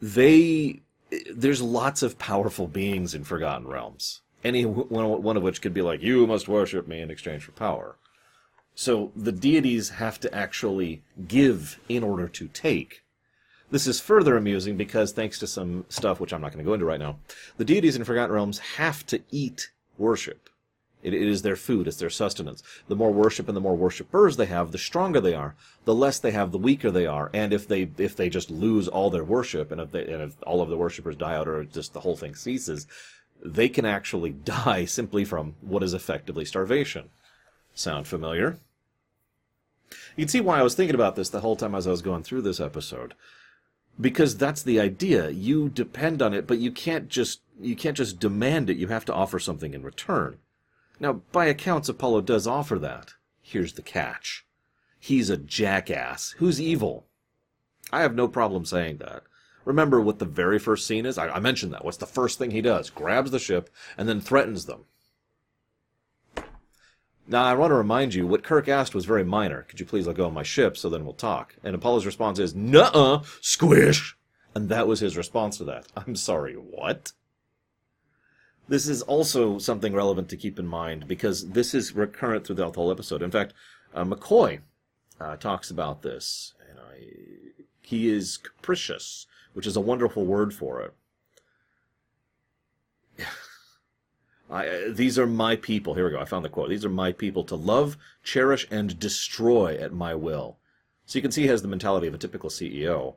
they. 0.00 0.82
There's 1.32 1.62
lots 1.62 2.02
of 2.02 2.18
powerful 2.18 2.66
beings 2.66 3.14
in 3.14 3.22
Forgotten 3.22 3.68
Realms. 3.68 4.22
Any 4.42 4.64
one, 4.64 5.22
one 5.22 5.36
of 5.36 5.42
which 5.42 5.62
could 5.62 5.72
be 5.72 5.82
like, 5.82 6.02
you 6.02 6.26
must 6.26 6.48
worship 6.48 6.88
me 6.88 7.00
in 7.00 7.10
exchange 7.10 7.44
for 7.44 7.52
power 7.52 7.96
so 8.76 9.10
the 9.16 9.32
deities 9.32 9.88
have 9.88 10.20
to 10.20 10.32
actually 10.32 11.02
give 11.26 11.80
in 11.88 12.04
order 12.04 12.28
to 12.28 12.46
take. 12.48 13.02
This 13.70 13.86
is 13.86 14.00
further 14.00 14.36
amusing 14.36 14.76
because, 14.76 15.12
thanks 15.12 15.38
to 15.40 15.46
some 15.46 15.86
stuff 15.88 16.20
which 16.20 16.32
I'm 16.32 16.42
not 16.42 16.52
going 16.52 16.62
to 16.62 16.68
go 16.68 16.74
into 16.74 16.84
right 16.84 17.00
now, 17.00 17.18
the 17.56 17.64
deities 17.64 17.96
in 17.96 18.04
Forgotten 18.04 18.34
Realms 18.34 18.58
have 18.76 19.04
to 19.06 19.22
eat 19.30 19.70
worship. 19.98 20.50
It, 21.02 21.14
it 21.14 21.28
is 21.28 21.42
their 21.42 21.56
food, 21.56 21.86
it's 21.86 21.98
their 21.98 22.10
sustenance. 22.10 22.62
The 22.88 22.96
more 22.96 23.12
worship 23.12 23.48
and 23.48 23.56
the 23.56 23.60
more 23.60 23.76
worshippers 23.76 24.36
they 24.36 24.46
have, 24.46 24.72
the 24.72 24.78
stronger 24.78 25.20
they 25.20 25.34
are. 25.34 25.54
The 25.84 25.94
less 25.94 26.18
they 26.18 26.32
have, 26.32 26.52
the 26.52 26.58
weaker 26.58 26.90
they 26.90 27.06
are. 27.06 27.30
And 27.32 27.52
if 27.52 27.68
they 27.68 27.88
if 27.98 28.16
they 28.16 28.28
just 28.28 28.50
lose 28.50 28.88
all 28.88 29.10
their 29.10 29.24
worship, 29.24 29.70
and 29.70 29.80
if 29.80 29.92
they 29.92 30.06
and 30.06 30.22
if 30.22 30.36
all 30.44 30.62
of 30.62 30.68
the 30.68 30.76
worshippers 30.76 31.16
die 31.16 31.34
out, 31.34 31.48
or 31.48 31.64
just 31.64 31.92
the 31.92 32.00
whole 32.00 32.16
thing 32.16 32.34
ceases, 32.34 32.86
they 33.44 33.68
can 33.68 33.84
actually 33.84 34.30
die 34.44 34.84
simply 34.84 35.24
from 35.24 35.54
what 35.60 35.82
is 35.82 35.94
effectively 35.94 36.44
starvation. 36.44 37.10
Sound 37.74 38.08
familiar? 38.08 38.58
You 40.16 40.24
can 40.24 40.28
see 40.28 40.40
why 40.40 40.58
I 40.58 40.62
was 40.62 40.74
thinking 40.74 40.94
about 40.94 41.14
this 41.14 41.28
the 41.28 41.40
whole 41.40 41.56
time 41.56 41.74
as 41.74 41.86
I 41.86 41.90
was 41.90 42.02
going 42.02 42.22
through 42.22 42.42
this 42.42 42.58
episode. 42.58 43.14
Because 44.00 44.36
that's 44.36 44.62
the 44.62 44.80
idea. 44.80 45.30
You 45.30 45.68
depend 45.68 46.20
on 46.20 46.34
it, 46.34 46.46
but 46.46 46.58
you 46.58 46.70
can't 46.70 47.08
just 47.08 47.40
you 47.60 47.76
can't 47.76 47.96
just 47.96 48.18
demand 48.18 48.68
it. 48.68 48.76
You 48.76 48.88
have 48.88 49.04
to 49.06 49.14
offer 49.14 49.38
something 49.38 49.72
in 49.72 49.82
return. 49.82 50.38
Now, 50.98 51.20
by 51.32 51.46
accounts, 51.46 51.88
Apollo 51.88 52.22
does 52.22 52.46
offer 52.46 52.78
that. 52.78 53.14
Here's 53.42 53.74
the 53.74 53.82
catch. 53.82 54.46
He's 54.98 55.30
a 55.30 55.36
jackass 55.36 56.34
who's 56.38 56.60
evil. 56.60 57.06
I 57.92 58.00
have 58.00 58.14
no 58.14 58.28
problem 58.28 58.64
saying 58.64 58.98
that. 58.98 59.22
Remember 59.64 60.00
what 60.00 60.18
the 60.18 60.24
very 60.24 60.58
first 60.58 60.86
scene 60.86 61.06
is? 61.06 61.18
I, 61.18 61.28
I 61.28 61.40
mentioned 61.40 61.72
that. 61.72 61.84
What's 61.84 61.96
the 61.96 62.06
first 62.06 62.38
thing 62.38 62.50
he 62.50 62.62
does? 62.62 62.88
Grabs 62.88 63.30
the 63.30 63.38
ship 63.38 63.68
and 63.98 64.08
then 64.08 64.20
threatens 64.20 64.66
them. 64.66 64.84
Now, 67.28 67.44
I 67.44 67.54
want 67.54 67.72
to 67.72 67.76
remind 67.76 68.14
you, 68.14 68.26
what 68.26 68.44
Kirk 68.44 68.68
asked 68.68 68.94
was 68.94 69.04
very 69.04 69.24
minor. 69.24 69.62
Could 69.62 69.80
you 69.80 69.86
please 69.86 70.06
let 70.06 70.16
go 70.16 70.26
of 70.26 70.32
my 70.32 70.44
ship 70.44 70.76
so 70.76 70.88
then 70.88 71.04
we'll 71.04 71.14
talk? 71.14 71.56
And 71.64 71.74
Apollo's 71.74 72.06
response 72.06 72.38
is, 72.38 72.54
Nuh-uh, 72.54 73.22
squish! 73.40 74.16
And 74.54 74.68
that 74.68 74.86
was 74.86 75.00
his 75.00 75.16
response 75.16 75.58
to 75.58 75.64
that. 75.64 75.88
I'm 75.96 76.14
sorry, 76.14 76.54
what? 76.54 77.12
This 78.68 78.88
is 78.88 79.02
also 79.02 79.58
something 79.58 79.94
relevant 79.94 80.28
to 80.30 80.36
keep 80.36 80.58
in 80.58 80.66
mind 80.66 81.06
because 81.06 81.50
this 81.50 81.72
is 81.74 81.94
recurrent 81.94 82.46
throughout 82.46 82.72
the 82.72 82.80
whole 82.80 82.90
episode. 82.90 83.22
In 83.22 83.30
fact, 83.30 83.52
uh, 83.94 84.04
McCoy 84.04 84.60
uh, 85.20 85.36
talks 85.36 85.70
about 85.70 86.02
this. 86.02 86.54
And 86.68 86.76
know, 86.76 86.84
he 87.80 88.08
is 88.08 88.36
capricious, 88.36 89.26
which 89.52 89.66
is 89.66 89.76
a 89.76 89.80
wonderful 89.80 90.26
word 90.26 90.52
for 90.52 90.82
it. 90.82 90.94
I, 94.50 94.68
uh, 94.68 94.80
these 94.90 95.18
are 95.18 95.26
my 95.26 95.56
people. 95.56 95.94
Here 95.94 96.04
we 96.04 96.10
go. 96.10 96.20
I 96.20 96.24
found 96.24 96.44
the 96.44 96.48
quote. 96.48 96.68
These 96.68 96.84
are 96.84 96.90
my 96.90 97.12
people 97.12 97.44
to 97.44 97.54
love, 97.56 97.96
cherish, 98.22 98.66
and 98.70 98.98
destroy 98.98 99.76
at 99.76 99.92
my 99.92 100.14
will. 100.14 100.58
So 101.06 101.18
you 101.18 101.22
can 101.22 101.30
see 101.30 101.42
he 101.42 101.48
has 101.48 101.62
the 101.62 101.68
mentality 101.68 102.08
of 102.08 102.14
a 102.14 102.18
typical 102.18 102.50
CEO, 102.50 103.14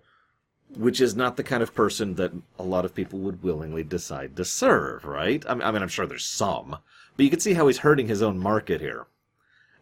which 0.76 1.02
is 1.02 1.16
not 1.16 1.36
the 1.38 1.44
kind 1.44 1.64
of 1.64 1.74
person 1.74 2.16
that 2.16 2.32
a 2.58 2.64
lot 2.64 2.86
of 2.86 2.96
people 2.96 3.20
would 3.20 3.44
willingly 3.44 3.84
decide 3.84 4.36
to 4.36 4.46
serve, 4.46 5.04
right? 5.04 5.44
I 5.48 5.54
mean, 5.54 5.64
I 5.64 5.70
I'm 5.70 5.88
sure 5.88 6.06
there's 6.06 6.26
some, 6.26 6.78
but 7.16 7.24
you 7.24 7.30
can 7.30 7.40
see 7.40 7.54
how 7.54 7.68
he's 7.68 7.80
hurting 7.80 8.08
his 8.08 8.22
own 8.22 8.38
market 8.38 8.80
here. 8.80 9.08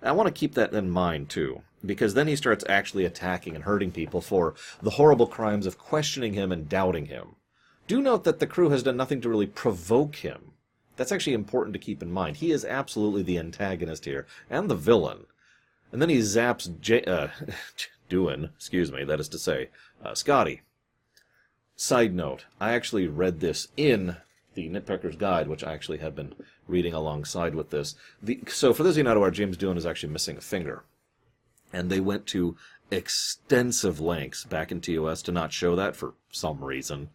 I 0.01 0.11
want 0.11 0.27
to 0.27 0.39
keep 0.39 0.53
that 0.53 0.73
in 0.73 0.89
mind 0.89 1.29
too, 1.29 1.63
because 1.85 2.13
then 2.13 2.27
he 2.27 2.35
starts 2.35 2.63
actually 2.69 3.03
attacking 3.03 3.55
and 3.55 3.63
hurting 3.63 3.91
people 3.91 4.21
for 4.21 4.55
the 4.81 4.91
horrible 4.91 5.27
crimes 5.27 5.65
of 5.65 5.77
questioning 5.77 6.33
him 6.33 6.51
and 6.51 6.69
doubting 6.69 7.07
him. 7.07 7.35
Do 7.87 8.01
note 8.01 8.23
that 8.25 8.39
the 8.39 8.47
crew 8.47 8.69
has 8.69 8.83
done 8.83 8.97
nothing 8.97 9.21
to 9.21 9.29
really 9.29 9.47
provoke 9.47 10.17
him. 10.17 10.51
That's 10.97 11.11
actually 11.11 11.33
important 11.33 11.73
to 11.73 11.79
keep 11.79 12.01
in 12.01 12.11
mind. 12.11 12.37
He 12.37 12.51
is 12.51 12.65
absolutely 12.65 13.23
the 13.23 13.37
antagonist 13.37 14.05
here, 14.05 14.27
and 14.49 14.69
the 14.69 14.75
villain. 14.75 15.25
And 15.91 16.01
then 16.01 16.09
he 16.09 16.17
zaps 16.19 16.79
J- 16.79 17.03
uh, 17.03 17.29
Doohan, 18.09 18.51
excuse 18.55 18.91
me, 18.91 19.03
that 19.03 19.19
is 19.19 19.29
to 19.29 19.39
say, 19.39 19.69
uh, 20.03 20.13
Scotty. 20.13 20.61
Side 21.79 22.15
note, 22.15 22.45
I 22.59 22.73
actually 22.73 23.07
read 23.07 23.39
this 23.39 23.67
in 23.77 24.17
the 24.55 24.67
Nitpicker's 24.67 25.15
Guide, 25.15 25.47
which 25.47 25.63
I 25.63 25.73
actually 25.73 25.99
have 25.99 26.15
been 26.15 26.33
reading 26.67 26.91
alongside 26.91 27.53
with 27.53 27.69
this. 27.69 27.93
The, 28.19 28.39
so 28.47 28.73
for 28.73 28.81
those 28.81 28.95
of 28.95 28.97
you 28.97 29.03
not 29.03 29.15
aware, 29.15 29.29
James 29.29 29.57
Doohan 29.57 29.77
is 29.77 29.85
actually 29.85 30.11
missing 30.11 30.37
a 30.37 30.41
finger. 30.41 30.85
And 31.71 31.91
they 31.91 31.99
went 31.99 32.25
to 32.27 32.57
extensive 32.89 33.99
lengths 33.99 34.43
back 34.43 34.71
in 34.71 34.81
TOS 34.81 35.21
to 35.21 35.31
not 35.31 35.53
show 35.53 35.75
that 35.75 35.95
for 35.95 36.15
some 36.31 36.63
reason. 36.63 37.09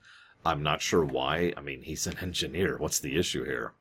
I'm 0.47 0.63
not 0.63 0.81
sure 0.81 1.05
why. 1.05 1.53
I 1.57 1.61
mean, 1.61 1.83
he's 1.83 2.07
an 2.07 2.19
engineer. 2.23 2.77
What's 2.79 3.01
the 3.01 3.17
issue 3.17 3.45
here? 3.45 3.73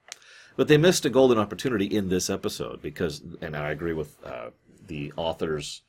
But 0.55 0.67
they 0.67 0.77
missed 0.77 1.05
a 1.05 1.11
golden 1.11 1.37
opportunity 1.37 1.85
in 1.85 2.09
this 2.09 2.27
episode 2.27 2.81
because, 2.81 3.21
and 3.39 3.55
I 3.55 3.69
agree 3.69 3.93
with 3.93 4.17
uh, 4.25 4.49
the 4.87 5.13
author's. 5.15 5.83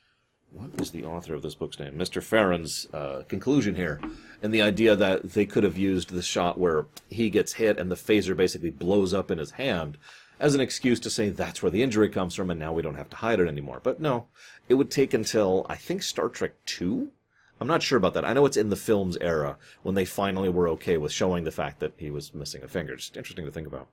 What 0.53 0.79
was 0.79 0.91
the 0.91 1.05
author 1.05 1.35
of 1.35 1.43
this 1.43 1.55
book's 1.55 1.79
name? 1.79 1.95
Mr. 1.95 2.23
Farrand's 2.23 2.87
uh, 2.93 3.23
conclusion 3.29 3.75
here, 3.75 4.01
and 4.43 4.53
the 4.53 4.63
idea 4.63 4.95
that 4.95 5.31
they 5.31 5.47
could 5.47 5.65
have 5.65 5.79
used 5.79 6.11
the 6.11 6.23
shot 6.23 6.59
where 6.59 6.87
he 7.09 7.31
gets 7.31 7.55
hit 7.55 7.79
and 7.79 7.91
the 7.91 7.97
phaser 7.97 8.37
basically 8.37 8.71
blows 8.71 9.15
up 9.15 9.31
in 9.31 9.39
his 9.39 9.53
hand 9.53 9.97
as 10.39 10.55
an 10.55 10.61
excuse 10.61 11.01
to 11.01 11.11
say 11.11 11.31
that's 11.31 11.63
where 11.63 11.71
the 11.71 11.83
injury 11.83 12.09
comes 12.09 12.35
from 12.35 12.51
and 12.51 12.61
now 12.61 12.73
we 12.73 12.83
don't 12.83 12.97
have 12.97 13.11
to 13.11 13.17
hide 13.17 13.41
it 13.41 13.49
anymore. 13.49 13.81
But 13.83 14.01
no, 14.01 14.27
it 14.69 14.75
would 14.75 14.91
take 14.91 15.15
until, 15.15 15.65
I 15.69 15.77
think, 15.77 16.03
Star 16.03 16.29
Trek 16.29 16.53
2 16.67 17.11
I'm 17.63 17.69
not 17.69 17.83
sure 17.85 17.97
about 17.97 18.15
that. 18.15 18.25
I 18.25 18.33
know 18.33 18.45
it's 18.45 18.57
in 18.57 18.71
the 18.71 18.77
film's 18.77 19.17
era 19.19 19.57
when 19.85 19.95
they 19.95 20.05
finally 20.05 20.49
were 20.49 20.69
okay 20.71 20.97
with 20.97 21.13
showing 21.13 21.45
the 21.45 21.53
fact 21.53 21.79
that 21.79 21.93
he 21.97 22.11
was 22.11 22.35
missing 22.35 22.65
a 22.65 22.67
finger. 22.67 22.97
Just 22.97 23.17
interesting 23.17 23.45
to 23.45 23.53
think 23.53 23.69
about. 23.69 23.87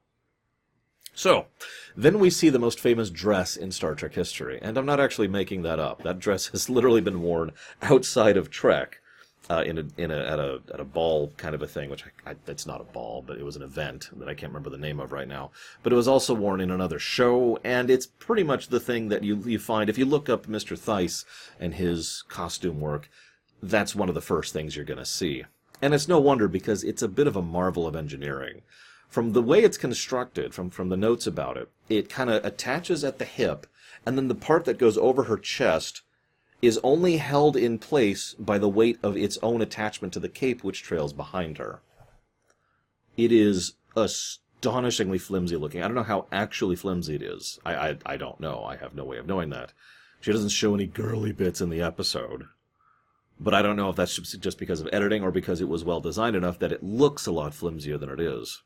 So, 1.13 1.47
then 1.95 2.19
we 2.19 2.29
see 2.29 2.49
the 2.49 2.59
most 2.59 2.79
famous 2.79 3.09
dress 3.09 3.57
in 3.57 3.71
Star 3.71 3.95
Trek 3.95 4.13
history, 4.13 4.59
and 4.61 4.77
I'm 4.77 4.85
not 4.85 4.99
actually 4.99 5.27
making 5.27 5.63
that 5.63 5.79
up. 5.79 6.03
That 6.03 6.19
dress 6.19 6.47
has 6.51 6.69
literally 6.69 7.01
been 7.01 7.21
worn 7.21 7.51
outside 7.81 8.37
of 8.37 8.49
Trek. 8.49 9.01
Uh, 9.51 9.63
in 9.65 9.79
a 9.79 9.83
in 9.97 10.11
a 10.11 10.19
at 10.27 10.37
a 10.37 10.59
at 10.71 10.79
a 10.79 10.83
ball 10.83 11.33
kind 11.37 11.55
of 11.55 11.63
a 11.63 11.67
thing, 11.67 11.89
which 11.89 12.03
I, 12.05 12.31
I, 12.31 12.35
it's 12.45 12.67
not 12.67 12.81
a 12.81 12.83
ball, 12.83 13.23
but 13.25 13.39
it 13.39 13.43
was 13.43 13.55
an 13.55 13.63
event 13.63 14.07
that 14.19 14.29
I 14.29 14.35
can't 14.35 14.51
remember 14.51 14.69
the 14.69 14.77
name 14.77 14.99
of 14.99 15.11
right 15.11 15.27
now. 15.27 15.49
But 15.81 15.91
it 15.91 15.95
was 15.95 16.07
also 16.07 16.35
worn 16.35 16.61
in 16.61 16.69
another 16.69 16.99
show, 16.99 17.57
and 17.63 17.89
it's 17.89 18.05
pretty 18.05 18.43
much 18.43 18.67
the 18.67 18.79
thing 18.79 19.09
that 19.09 19.23
you 19.23 19.37
you 19.37 19.57
find 19.57 19.89
if 19.89 19.97
you 19.97 20.05
look 20.05 20.29
up 20.29 20.45
Mr. 20.45 20.77
Theiss 20.77 21.25
and 21.59 21.73
his 21.73 22.23
costume 22.27 22.79
work 22.79 23.09
that's 23.61 23.95
one 23.95 24.09
of 24.09 24.15
the 24.15 24.21
first 24.21 24.53
things 24.53 24.75
you're 24.75 24.85
going 24.85 24.99
to 24.99 25.05
see. 25.05 25.43
And 25.81 25.93
it's 25.93 26.07
no 26.07 26.19
wonder 26.19 26.47
because 26.47 26.83
it's 26.83 27.01
a 27.01 27.07
bit 27.07 27.27
of 27.27 27.35
a 27.35 27.41
marvel 27.41 27.87
of 27.87 27.95
engineering. 27.95 28.61
From 29.09 29.33
the 29.33 29.41
way 29.41 29.63
it's 29.63 29.77
constructed, 29.77 30.53
from, 30.53 30.69
from 30.69 30.89
the 30.89 30.97
notes 30.97 31.25
about 31.25 31.57
it, 31.57 31.69
it 31.89 32.09
kind 32.09 32.29
of 32.29 32.45
attaches 32.45 33.03
at 33.03 33.17
the 33.17 33.25
hip, 33.25 33.65
and 34.05 34.15
then 34.15 34.27
the 34.27 34.35
part 34.35 34.65
that 34.65 34.77
goes 34.77 34.99
over 34.99 35.23
her 35.23 35.37
chest 35.37 36.03
is 36.61 36.79
only 36.83 37.17
held 37.17 37.55
in 37.57 37.79
place 37.79 38.35
by 38.37 38.59
the 38.59 38.69
weight 38.69 38.99
of 39.01 39.17
its 39.17 39.39
own 39.41 39.61
attachment 39.61 40.13
to 40.13 40.19
the 40.19 40.29
cape 40.29 40.63
which 40.63 40.83
trails 40.83 41.11
behind 41.11 41.57
her. 41.57 41.81
It 43.17 43.31
is 43.31 43.73
astonishingly 43.95 45.17
flimsy 45.17 45.55
looking. 45.55 45.81
I 45.81 45.87
don't 45.87 45.95
know 45.95 46.03
how 46.03 46.27
actually 46.31 46.75
flimsy 46.75 47.15
it 47.15 47.23
is. 47.23 47.59
I, 47.65 47.75
I, 47.75 47.97
I 48.05 48.17
don't 48.17 48.39
know. 48.39 48.63
I 48.63 48.75
have 48.75 48.93
no 48.93 49.05
way 49.05 49.17
of 49.17 49.25
knowing 49.25 49.49
that. 49.49 49.73
She 50.19 50.31
doesn't 50.31 50.49
show 50.49 50.75
any 50.75 50.85
girly 50.85 51.31
bits 51.31 51.61
in 51.61 51.69
the 51.69 51.81
episode. 51.81 52.45
But 53.39 53.53
I 53.53 53.61
don't 53.61 53.77
know 53.77 53.89
if 53.89 53.95
that's 53.95 54.15
just 54.15 54.59
because 54.59 54.81
of 54.81 54.89
editing 54.91 55.23
or 55.23 55.31
because 55.31 55.61
it 55.61 55.69
was 55.69 55.83
well 55.83 56.01
designed 56.01 56.35
enough 56.35 56.59
that 56.59 56.73
it 56.73 56.83
looks 56.83 57.25
a 57.25 57.31
lot 57.31 57.53
flimsier 57.53 57.97
than 57.97 58.09
it 58.09 58.19
is. 58.19 58.61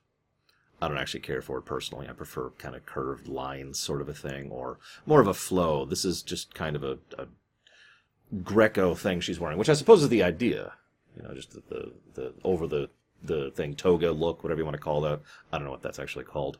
I 0.82 0.88
don't 0.88 0.98
actually 0.98 1.22
care 1.22 1.42
for 1.42 1.58
it 1.58 1.64
personally. 1.64 2.10
I 2.10 2.14
prefer 2.14 2.50
kind 2.58 2.76
of 2.76 2.86
curved 2.86 3.28
lines, 3.28 3.80
sort 3.80 4.02
of 4.02 4.10
a 4.10 4.14
thing, 4.14 4.52
or 4.52 4.80
more 5.06 5.22
of 5.22 5.28
a 5.28 5.34
flow. 5.34 5.86
This 5.86 6.04
is 6.04 6.22
just 6.22 6.54
kind 6.54 6.76
of 6.76 6.84
a, 6.84 6.98
a 7.18 7.28
Greco 8.44 8.96
thing 8.96 9.22
she's 9.22 9.40
wearing, 9.40 9.58
which 9.58 9.70
I 9.70 9.74
suppose 9.74 10.04
is 10.04 10.10
the 10.10 10.24
idea. 10.24 10.74
You 11.16 11.24
know, 11.24 11.34
just 11.34 11.52
the, 11.52 11.62
the, 11.70 11.92
the 12.16 12.34
over 12.44 12.68
the 12.68 12.90
the 13.24 13.52
thing 13.52 13.76
toga 13.76 14.12
look, 14.12 14.44
whatever 14.44 14.60
you 14.60 14.66
want 14.66 14.76
to 14.76 14.82
call 14.82 15.02
that. 15.02 15.22
I 15.52 15.58
don't 15.58 15.66
know 15.66 15.72
what 15.72 15.82
that's 15.82 16.00
actually 16.00 16.26
called. 16.26 16.58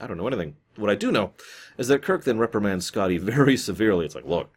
I 0.00 0.06
don't 0.06 0.16
know 0.16 0.26
anything. 0.26 0.56
What 0.76 0.90
I 0.90 0.94
do 0.94 1.10
know 1.10 1.32
is 1.78 1.88
that 1.88 2.02
Kirk 2.02 2.24
then 2.24 2.38
reprimands 2.38 2.84
Scotty 2.84 3.18
very 3.18 3.56
severely. 3.56 4.04
It's 4.04 4.14
like, 4.14 4.26
look, 4.26 4.50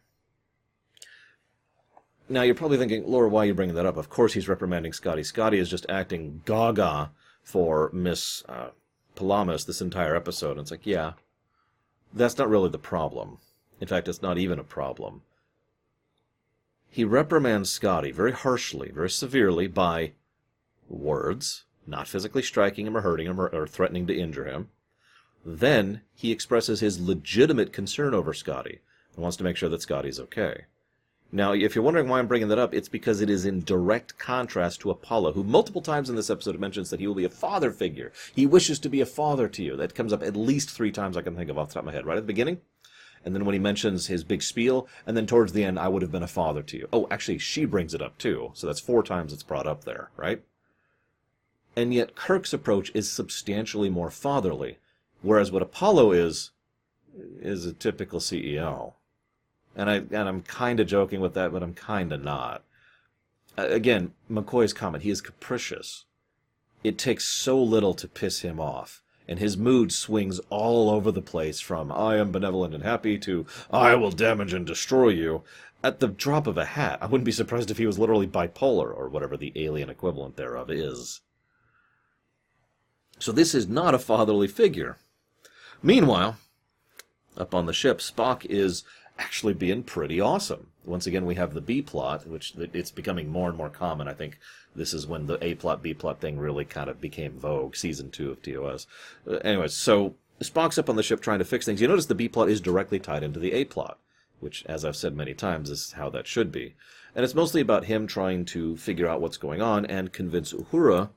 now 2.27 2.41
you're 2.41 2.55
probably 2.55 2.77
thinking, 2.77 3.05
Laura, 3.05 3.29
why 3.29 3.43
are 3.43 3.45
you 3.45 3.53
bringing 3.53 3.75
that 3.75 3.86
up? 3.86 3.98
Of 3.98 4.09
course 4.09 4.33
he's 4.33 4.48
reprimanding 4.48 4.93
Scotty. 4.93 5.24
Scotty 5.24 5.59
is 5.59 5.69
just 5.69 5.86
acting 5.89 6.41
gaga 6.45 7.12
for 7.51 7.89
Miss 7.91 8.43
uh, 8.47 8.69
Palamas 9.15 9.65
this 9.65 9.81
entire 9.81 10.15
episode. 10.15 10.51
And 10.51 10.61
it's 10.61 10.71
like, 10.71 10.85
yeah, 10.85 11.13
that's 12.13 12.37
not 12.37 12.49
really 12.49 12.69
the 12.69 12.77
problem. 12.77 13.39
In 13.81 13.87
fact, 13.87 14.07
it's 14.07 14.21
not 14.21 14.37
even 14.37 14.59
a 14.59 14.63
problem. 14.63 15.21
he 16.89 17.03
reprimands 17.03 17.69
Scotty 17.69 18.11
very 18.11 18.31
harshly, 18.31 18.91
very 18.91 19.09
severely 19.09 19.67
by 19.67 20.13
words, 20.87 21.65
not 21.85 22.07
physically 22.07 22.41
striking 22.41 22.87
him 22.87 22.97
or 22.97 23.01
hurting 23.01 23.27
him 23.27 23.39
or, 23.39 23.47
or 23.49 23.67
threatening 23.67 24.07
to 24.07 24.19
injure 24.19 24.45
him. 24.45 24.69
Then 25.45 26.01
he 26.13 26.31
expresses 26.31 26.79
his 26.79 26.99
legitimate 26.99 27.71
concern 27.71 28.13
over 28.13 28.33
Scotty 28.33 28.79
and 29.15 29.21
wants 29.21 29.37
to 29.37 29.43
make 29.43 29.55
sure 29.55 29.69
that 29.69 29.81
Scotty's 29.81 30.19
okay. 30.19 30.65
Now, 31.31 31.53
if 31.53 31.75
you're 31.75 31.83
wondering 31.83 32.07
why 32.07 32.17
I'm 32.17 32.27
bringing 32.27 32.48
that 32.48 32.57
up, 32.57 32.74
it's 32.74 32.89
because 32.89 33.21
it 33.21 33.29
is 33.29 33.45
in 33.45 33.63
direct 33.63 34.17
contrast 34.17 34.81
to 34.81 34.89
Apollo, 34.89 35.33
who 35.33 35.43
multiple 35.43 35.81
times 35.81 36.09
in 36.09 36.15
this 36.15 36.29
episode 36.29 36.59
mentions 36.59 36.89
that 36.89 37.00
he 37.00 37.05
will 37.05 37.13
be 37.13 37.25
a 37.25 37.29
father 37.29 37.71
figure. 37.71 38.12
He 38.33 38.48
wishes 38.48 38.79
to 38.79 38.89
be 38.89 39.00
a 39.00 39.05
father 39.05 39.48
to 39.48 39.63
you. 39.63 39.75
That 39.75 39.93
comes 39.93 40.12
up 40.12 40.24
at 40.24 40.36
least 40.36 40.71
three 40.71 40.91
times 40.91 41.15
I 41.15 41.21
can 41.21 41.36
think 41.36 41.51
of 41.51 41.57
off 41.57 41.67
the 41.67 41.75
top 41.75 41.83
of 41.83 41.86
my 41.86 41.91
head. 41.91 42.07
Right 42.07 42.17
at 42.17 42.24
the 42.24 42.27
beginning, 42.27 42.62
and 43.24 43.36
then 43.36 43.45
when 43.45 43.53
he 43.53 43.59
mentions 43.59 44.07
his 44.07 44.24
big 44.24 44.41
spiel, 44.41 44.88
and 45.05 45.15
then 45.15 45.27
towards 45.27 45.53
the 45.53 45.63
end, 45.63 45.77
I 45.77 45.88
would 45.88 46.01
have 46.01 46.12
been 46.12 46.24
a 46.24 46.27
father 46.27 46.63
to 46.63 46.77
you. 46.77 46.89
Oh, 46.91 47.07
actually, 47.12 47.38
she 47.38 47.65
brings 47.65 47.93
it 47.93 48.01
up 48.01 48.17
too. 48.17 48.51
So 48.53 48.65
that's 48.65 48.79
four 48.79 49.03
times 49.03 49.31
it's 49.31 49.43
brought 49.43 49.67
up 49.67 49.83
there, 49.83 50.09
right? 50.15 50.41
And 51.75 51.93
yet 51.93 52.15
Kirk's 52.15 52.53
approach 52.53 52.91
is 52.95 53.12
substantially 53.12 53.89
more 53.89 54.09
fatherly, 54.09 54.79
whereas 55.21 55.51
what 55.51 55.62
Apollo 55.62 56.13
is, 56.13 56.51
is 57.39 57.65
a 57.65 57.74
typical 57.74 58.19
CEO. 58.19 58.93
And 59.75 59.89
I 59.89 59.95
and 59.95 60.27
I'm 60.27 60.41
kind 60.41 60.79
of 60.79 60.88
joking 60.88 61.21
with 61.21 61.33
that, 61.35 61.51
but 61.51 61.63
I'm 61.63 61.73
kind 61.73 62.11
of 62.11 62.23
not. 62.23 62.63
Again, 63.57 64.13
McCoy's 64.29 64.73
comment, 64.73 65.03
he 65.03 65.09
is 65.09 65.21
capricious. 65.21 66.05
It 66.83 66.97
takes 66.97 67.27
so 67.27 67.61
little 67.61 67.93
to 67.95 68.07
piss 68.07 68.39
him 68.39 68.59
off 68.59 69.03
and 69.29 69.38
his 69.38 69.55
mood 69.55 69.91
swings 69.91 70.39
all 70.49 70.89
over 70.89 71.11
the 71.11 71.21
place 71.21 71.59
from 71.59 71.91
I 71.91 72.17
am 72.17 72.31
benevolent 72.31 72.73
and 72.73 72.83
happy 72.83 73.19
to 73.19 73.45
I 73.69 73.93
will 73.93 74.09
damage 74.09 74.53
and 74.53 74.65
destroy 74.65 75.09
you 75.09 75.43
at 75.83 75.99
the 75.99 76.07
drop 76.07 76.47
of 76.47 76.57
a 76.57 76.65
hat. 76.65 76.97
I 76.99 77.05
wouldn't 77.05 77.25
be 77.25 77.31
surprised 77.31 77.69
if 77.69 77.77
he 77.77 77.85
was 77.85 77.99
literally 77.99 78.25
bipolar 78.25 78.91
or 78.91 79.07
whatever 79.07 79.38
the 79.38 79.53
alien 79.55 79.88
equivalent 79.88 80.35
thereof 80.35 80.71
is. 80.71 81.21
So 83.19 83.31
this 83.31 83.53
is 83.53 83.67
not 83.67 83.93
a 83.93 83.99
fatherly 83.99 84.47
figure. 84.47 84.97
Meanwhile, 85.83 86.38
up 87.38 87.53
on 87.53 87.67
the 87.67 87.73
ship, 87.73 87.99
Spock 87.99 88.45
is 88.45 88.83
actually 89.19 89.53
being 89.53 89.83
pretty 89.83 90.19
awesome. 90.19 90.67
Once 90.85 91.05
again, 91.05 91.25
we 91.25 91.35
have 91.35 91.53
the 91.53 91.61
B 91.61 91.81
plot, 91.81 92.25
which 92.25 92.53
it's 92.73 92.89
becoming 92.89 93.29
more 93.29 93.49
and 93.49 93.57
more 93.57 93.69
common. 93.69 94.07
I 94.07 94.13
think 94.13 94.39
this 94.75 94.93
is 94.93 95.05
when 95.05 95.27
the 95.27 95.43
A 95.43 95.53
plot 95.55 95.83
B 95.83 95.93
plot 95.93 96.19
thing 96.19 96.39
really 96.39 96.65
kind 96.65 96.89
of 96.89 97.01
became 97.01 97.38
vogue. 97.38 97.75
Season 97.75 98.09
two 98.09 98.31
of 98.31 98.41
TOS. 98.41 98.88
Uh, 99.27 99.35
anyways, 99.38 99.73
so 99.73 100.15
Spock's 100.41 100.77
up 100.77 100.89
on 100.89 100.95
the 100.95 101.03
ship 101.03 101.21
trying 101.21 101.39
to 101.39 101.45
fix 101.45 101.65
things. 101.65 101.81
You 101.81 101.88
notice 101.88 102.05
the 102.05 102.15
B 102.15 102.29
plot 102.29 102.49
is 102.49 102.61
directly 102.61 102.99
tied 102.99 103.23
into 103.23 103.39
the 103.39 103.51
A 103.51 103.65
plot, 103.65 103.99
which, 104.39 104.65
as 104.67 104.85
I've 104.85 104.95
said 104.95 105.15
many 105.15 105.33
times, 105.33 105.69
is 105.69 105.91
how 105.91 106.09
that 106.11 106.27
should 106.27 106.51
be. 106.51 106.75
And 107.13 107.25
it's 107.25 107.35
mostly 107.35 107.61
about 107.61 107.85
him 107.85 108.07
trying 108.07 108.45
to 108.45 108.77
figure 108.77 109.07
out 109.07 109.21
what's 109.21 109.38
going 109.38 109.61
on 109.61 109.85
and 109.85 110.13
convince 110.13 110.53
Uhura 110.53 111.09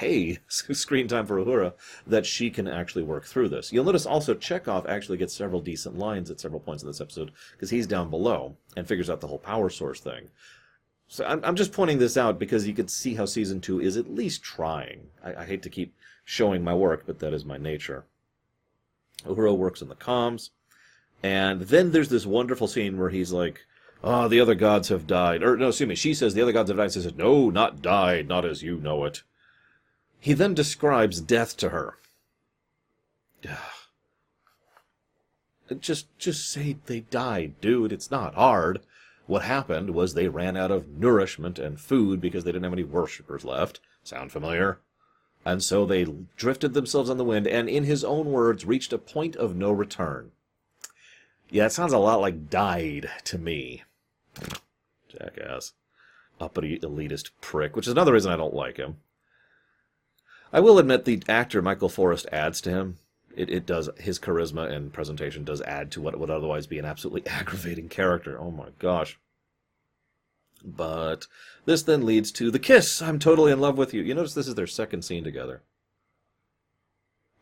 hey, 0.00 0.38
screen 0.48 1.06
time 1.06 1.26
for 1.26 1.36
Uhura, 1.36 1.74
that 2.06 2.24
she 2.24 2.50
can 2.50 2.66
actually 2.66 3.02
work 3.02 3.26
through 3.26 3.50
this. 3.50 3.70
You'll 3.70 3.84
notice 3.84 4.06
also 4.06 4.34
Chekov 4.34 4.88
actually 4.88 5.18
gets 5.18 5.34
several 5.34 5.60
decent 5.60 5.98
lines 5.98 6.30
at 6.30 6.40
several 6.40 6.60
points 6.60 6.82
in 6.82 6.88
this 6.88 7.02
episode 7.02 7.32
because 7.52 7.68
he's 7.68 7.86
down 7.86 8.08
below 8.08 8.56
and 8.76 8.88
figures 8.88 9.10
out 9.10 9.20
the 9.20 9.26
whole 9.26 9.38
power 9.38 9.68
source 9.68 10.00
thing. 10.00 10.28
So 11.06 11.26
I'm, 11.26 11.44
I'm 11.44 11.56
just 11.56 11.72
pointing 11.72 11.98
this 11.98 12.16
out 12.16 12.38
because 12.38 12.66
you 12.66 12.72
can 12.72 12.88
see 12.88 13.14
how 13.14 13.26
season 13.26 13.60
two 13.60 13.78
is 13.78 13.98
at 13.98 14.14
least 14.14 14.42
trying. 14.42 15.08
I, 15.22 15.34
I 15.34 15.44
hate 15.44 15.62
to 15.64 15.68
keep 15.68 15.94
showing 16.24 16.64
my 16.64 16.74
work, 16.74 17.02
but 17.04 17.18
that 17.18 17.34
is 17.34 17.44
my 17.44 17.58
nature. 17.58 18.04
Uhura 19.26 19.54
works 19.54 19.82
in 19.82 19.88
the 19.88 19.96
comms, 19.96 20.48
and 21.22 21.60
then 21.62 21.90
there's 21.90 22.08
this 22.08 22.24
wonderful 22.24 22.68
scene 22.68 22.96
where 22.96 23.10
he's 23.10 23.32
like, 23.32 23.66
"Ah, 24.02 24.24
oh, 24.24 24.28
the 24.28 24.40
other 24.40 24.54
gods 24.54 24.88
have 24.88 25.06
died." 25.06 25.42
Or 25.42 25.58
no, 25.58 25.68
excuse 25.68 25.88
me. 25.88 25.94
She 25.94 26.14
says 26.14 26.32
the 26.32 26.40
other 26.40 26.52
gods 26.52 26.70
have 26.70 26.78
died. 26.78 26.94
He 26.94 27.00
says, 27.02 27.14
"No, 27.14 27.50
not 27.50 27.82
died, 27.82 28.28
not 28.28 28.46
as 28.46 28.62
you 28.62 28.78
know 28.78 29.04
it." 29.04 29.22
He 30.20 30.34
then 30.34 30.54
describes 30.54 31.20
death 31.20 31.56
to 31.58 31.70
her. 31.70 31.96
Just 35.80 36.06
just 36.18 36.50
say 36.50 36.76
they 36.86 37.00
died, 37.00 37.54
dude. 37.60 37.92
It's 37.92 38.10
not 38.10 38.34
hard. 38.34 38.80
What 39.26 39.42
happened 39.42 39.90
was 39.90 40.12
they 40.12 40.28
ran 40.28 40.56
out 40.56 40.70
of 40.70 40.88
nourishment 40.88 41.58
and 41.58 41.80
food 41.80 42.20
because 42.20 42.44
they 42.44 42.50
didn't 42.50 42.64
have 42.64 42.72
any 42.72 42.84
worshippers 42.84 43.44
left. 43.44 43.80
Sound 44.02 44.32
familiar? 44.32 44.80
And 45.44 45.62
so 45.62 45.86
they 45.86 46.04
drifted 46.36 46.74
themselves 46.74 47.08
on 47.08 47.16
the 47.16 47.24
wind 47.24 47.46
and, 47.46 47.68
in 47.68 47.84
his 47.84 48.04
own 48.04 48.26
words, 48.26 48.66
reached 48.66 48.92
a 48.92 48.98
point 48.98 49.36
of 49.36 49.56
no 49.56 49.72
return. 49.72 50.32
Yeah, 51.48 51.66
it 51.66 51.72
sounds 51.72 51.92
a 51.92 51.98
lot 51.98 52.20
like 52.20 52.50
died 52.50 53.08
to 53.24 53.38
me. 53.38 53.84
Jackass. 55.08 55.72
Uppity 56.40 56.78
elitist 56.80 57.30
prick, 57.40 57.76
which 57.76 57.86
is 57.86 57.92
another 57.92 58.12
reason 58.12 58.32
I 58.32 58.36
don't 58.36 58.54
like 58.54 58.76
him. 58.76 58.96
I 60.52 60.60
will 60.60 60.78
admit 60.78 61.04
the 61.04 61.22
actor 61.28 61.62
Michael 61.62 61.88
Forest 61.88 62.26
adds 62.32 62.60
to 62.62 62.70
him. 62.70 62.98
It, 63.36 63.48
it 63.50 63.66
does 63.66 63.88
his 63.98 64.18
charisma 64.18 64.70
and 64.70 64.92
presentation 64.92 65.44
does 65.44 65.62
add 65.62 65.90
to 65.92 66.00
what 66.00 66.18
would 66.18 66.30
otherwise 66.30 66.66
be 66.66 66.78
an 66.78 66.84
absolutely 66.84 67.26
aggravating 67.26 67.88
character. 67.88 68.38
Oh 68.38 68.50
my 68.50 68.68
gosh. 68.78 69.18
But 70.64 71.26
this 71.64 71.82
then 71.82 72.04
leads 72.04 72.30
to 72.32 72.50
the 72.50 72.58
kiss. 72.58 73.00
I'm 73.00 73.18
totally 73.18 73.52
in 73.52 73.60
love 73.60 73.78
with 73.78 73.94
you. 73.94 74.02
You 74.02 74.14
notice 74.14 74.34
this 74.34 74.48
is 74.48 74.56
their 74.56 74.66
second 74.66 75.02
scene 75.02 75.24
together. 75.24 75.62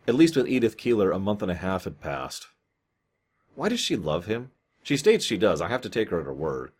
At 0.07 0.14
least 0.14 0.37
with 0.37 0.49
Edith 0.49 0.77
Keeler, 0.77 1.11
a 1.11 1.18
month 1.18 1.42
and 1.42 1.51
a 1.51 1.57
half 1.57 1.85
had 1.85 2.01
passed. 2.01 2.47
Why 3.55 3.68
does 3.68 3.81
she 3.81 3.97
love 3.97 4.27
him? 4.27 4.53
She 4.83 4.97
states 4.97 5.25
she 5.25 5.37
does. 5.37 5.61
I 5.61 5.68
have 5.68 5.81
to 5.83 5.90
take 5.90 6.11
her 6.11 6.21
at 6.21 6.27
her 6.27 6.33
word. 6.33 6.71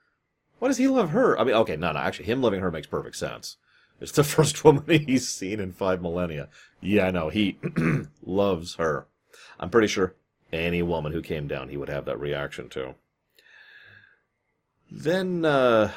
Why 0.61 0.69
does 0.69 0.79
he 0.79 0.89
love 0.89 1.11
her? 1.11 1.39
I 1.39 1.45
mean, 1.45 1.55
okay, 1.57 1.77
no, 1.77 1.93
no, 1.93 1.99
actually, 1.99 2.27
him 2.27 2.41
loving 2.41 2.61
her 2.61 2.71
makes 2.71 2.87
perfect 2.87 3.17
sense. 3.17 3.57
It's 4.01 4.13
the 4.13 4.25
first 4.37 4.65
woman 4.65 4.85
he's 4.89 5.29
seen 5.29 5.61
in 5.61 5.73
five 5.73 6.03
millennia. 6.03 6.49
Yeah, 6.81 7.07
I 7.07 7.11
know. 7.11 7.29
he 7.29 7.59
loves 8.23 8.77
her. 8.77 9.07
I'm 9.59 9.71
pretty 9.71 9.89
sure 9.89 10.15
any 10.53 10.83
woman 10.83 11.13
who 11.13 11.23
came 11.23 11.49
down 11.49 11.69
he 11.69 11.77
would 11.77 11.89
have 11.89 12.05
that 12.07 12.21
reaction 12.21 12.69
to. 12.71 12.95
Then, 14.91 15.45
uh, 15.45 15.93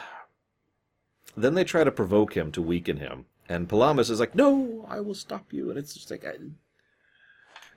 then 1.37 1.53
they 1.53 1.63
try 1.63 1.83
to 1.83 1.91
provoke 1.91 2.35
him 2.35 2.51
to 2.51 2.61
weaken 2.61 2.97
him, 2.97 3.25
and 3.47 3.69
Palamas 3.69 4.09
is 4.09 4.19
like, 4.19 4.35
"No, 4.35 4.85
I 4.89 4.99
will 4.99 5.13
stop 5.13 5.53
you." 5.53 5.69
And 5.69 5.79
it's 5.79 5.93
just 5.93 6.11
like, 6.11 6.25
I... 6.25 6.33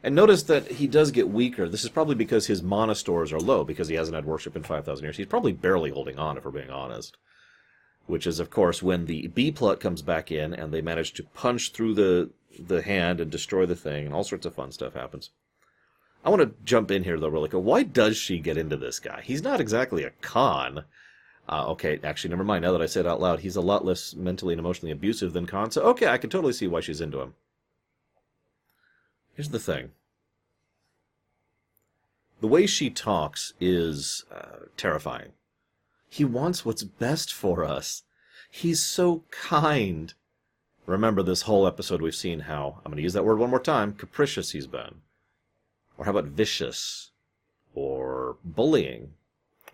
and 0.02 0.14
notice 0.16 0.42
that 0.44 0.72
he 0.72 0.88
does 0.88 1.12
get 1.12 1.28
weaker. 1.28 1.68
This 1.68 1.84
is 1.84 1.90
probably 1.90 2.16
because 2.16 2.48
his 2.48 2.64
mana 2.64 2.96
stores 2.96 3.32
are 3.32 3.38
low 3.38 3.62
because 3.62 3.86
he 3.86 3.94
hasn't 3.94 4.16
had 4.16 4.24
worship 4.24 4.56
in 4.56 4.64
five 4.64 4.84
thousand 4.84 5.04
years. 5.04 5.16
He's 5.16 5.26
probably 5.26 5.52
barely 5.52 5.90
holding 5.90 6.18
on, 6.18 6.36
if 6.36 6.44
we're 6.44 6.50
being 6.50 6.70
honest 6.70 7.16
which 8.06 8.26
is 8.26 8.38
of 8.40 8.50
course 8.50 8.82
when 8.82 9.06
the 9.06 9.28
B 9.28 9.50
plot 9.50 9.80
comes 9.80 10.02
back 10.02 10.30
in 10.30 10.52
and 10.52 10.72
they 10.72 10.82
manage 10.82 11.12
to 11.14 11.22
punch 11.22 11.72
through 11.72 11.94
the 11.94 12.30
the 12.58 12.82
hand 12.82 13.20
and 13.20 13.30
destroy 13.30 13.66
the 13.66 13.76
thing, 13.76 14.06
and 14.06 14.14
all 14.14 14.24
sorts 14.24 14.46
of 14.46 14.54
fun 14.54 14.72
stuff 14.72 14.94
happens. 14.94 15.30
I 16.24 16.30
want 16.30 16.42
to 16.42 16.54
jump 16.64 16.90
in 16.90 17.04
here 17.04 17.18
though, 17.18 17.28
really 17.28 17.48
quick. 17.48 17.62
Why 17.62 17.82
does 17.82 18.16
she 18.16 18.38
get 18.38 18.56
into 18.56 18.76
this 18.76 18.98
guy? 18.98 19.22
He's 19.22 19.42
not 19.42 19.60
exactly 19.60 20.04
a 20.04 20.10
Khan. 20.22 20.84
Uh, 21.46 21.66
okay, 21.68 22.00
actually, 22.02 22.30
never 22.30 22.44
mind. 22.44 22.62
Now 22.62 22.72
that 22.72 22.80
I 22.80 22.86
said 22.86 23.04
it 23.04 23.08
out 23.08 23.20
loud, 23.20 23.40
he's 23.40 23.56
a 23.56 23.60
lot 23.60 23.84
less 23.84 24.14
mentally 24.14 24.54
and 24.54 24.60
emotionally 24.60 24.92
abusive 24.92 25.34
than 25.34 25.46
Khan. 25.46 25.70
So 25.70 25.82
okay, 25.82 26.06
I 26.06 26.18
can 26.18 26.30
totally 26.30 26.54
see 26.54 26.66
why 26.66 26.80
she's 26.80 27.00
into 27.00 27.20
him. 27.20 27.34
Here's 29.34 29.50
the 29.50 29.58
thing. 29.58 29.90
The 32.40 32.48
way 32.48 32.66
she 32.66 32.88
talks 32.90 33.52
is 33.60 34.24
uh, 34.32 34.66
terrifying. 34.76 35.32
He 36.14 36.24
wants 36.24 36.64
what's 36.64 36.84
best 36.84 37.32
for 37.32 37.64
us. 37.64 38.04
He's 38.48 38.80
so 38.80 39.24
kind. 39.32 40.14
Remember 40.86 41.24
this 41.24 41.42
whole 41.42 41.66
episode 41.66 42.00
we've 42.00 42.14
seen 42.14 42.38
how, 42.38 42.76
I'm 42.78 42.92
going 42.92 42.98
to 42.98 43.02
use 43.02 43.14
that 43.14 43.24
word 43.24 43.40
one 43.40 43.50
more 43.50 43.58
time, 43.58 43.94
capricious 43.94 44.52
he's 44.52 44.68
been. 44.68 45.00
Or 45.98 46.04
how 46.04 46.12
about 46.12 46.26
vicious? 46.26 47.10
Or 47.74 48.36
bullying? 48.44 49.14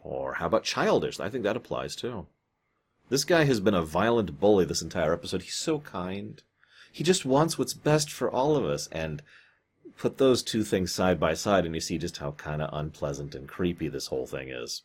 Or 0.03 0.33
how 0.33 0.47
about 0.47 0.65
childish? 0.65 1.21
I 1.21 1.29
think 1.29 1.45
that 1.45 1.59
applies 1.59 1.95
too. 1.95 2.27
This 3.11 3.25
guy 3.25 3.45
has 3.45 3.61
been 3.61 3.75
a 3.75 3.83
violent 3.83 4.41
bully 4.41 4.65
this 4.65 4.81
entire 4.81 5.13
episode. 5.13 5.43
He's 5.43 5.57
so 5.57 5.81
kind. 5.81 6.43
He 6.91 7.05
just 7.05 7.27
wants 7.27 7.59
what's 7.59 7.75
best 7.75 8.11
for 8.11 8.31
all 8.31 8.57
of 8.57 8.65
us. 8.65 8.89
And 8.93 9.23
put 9.99 10.17
those 10.17 10.43
two 10.43 10.65
things 10.65 10.91
side 10.91 11.21
by 11.21 11.35
side 11.35 11.67
and 11.67 11.75
you 11.75 11.83
see 11.83 11.99
just 11.99 12.17
how 12.17 12.31
kind 12.31 12.63
of 12.63 12.71
unpleasant 12.73 13.35
and 13.35 13.47
creepy 13.47 13.89
this 13.89 14.07
whole 14.07 14.27
thing 14.27 14.49
is 14.49 14.85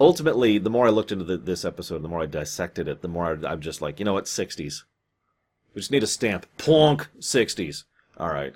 ultimately, 0.00 0.58
the 0.58 0.70
more 0.70 0.86
I 0.86 0.90
looked 0.90 1.12
into 1.12 1.24
the, 1.24 1.36
this 1.36 1.64
episode, 1.64 2.02
the 2.02 2.08
more 2.08 2.22
I 2.22 2.26
dissected 2.26 2.88
it, 2.88 3.02
the 3.02 3.08
more 3.08 3.38
I, 3.44 3.52
am 3.52 3.60
just 3.60 3.80
like, 3.80 3.98
you 3.98 4.04
know 4.04 4.14
what, 4.14 4.24
60s. 4.24 4.82
We 5.74 5.80
just 5.80 5.90
need 5.90 6.02
a 6.02 6.06
stamp. 6.06 6.46
Plonk, 6.56 7.08
60s. 7.18 7.84
All 8.16 8.28
right. 8.28 8.54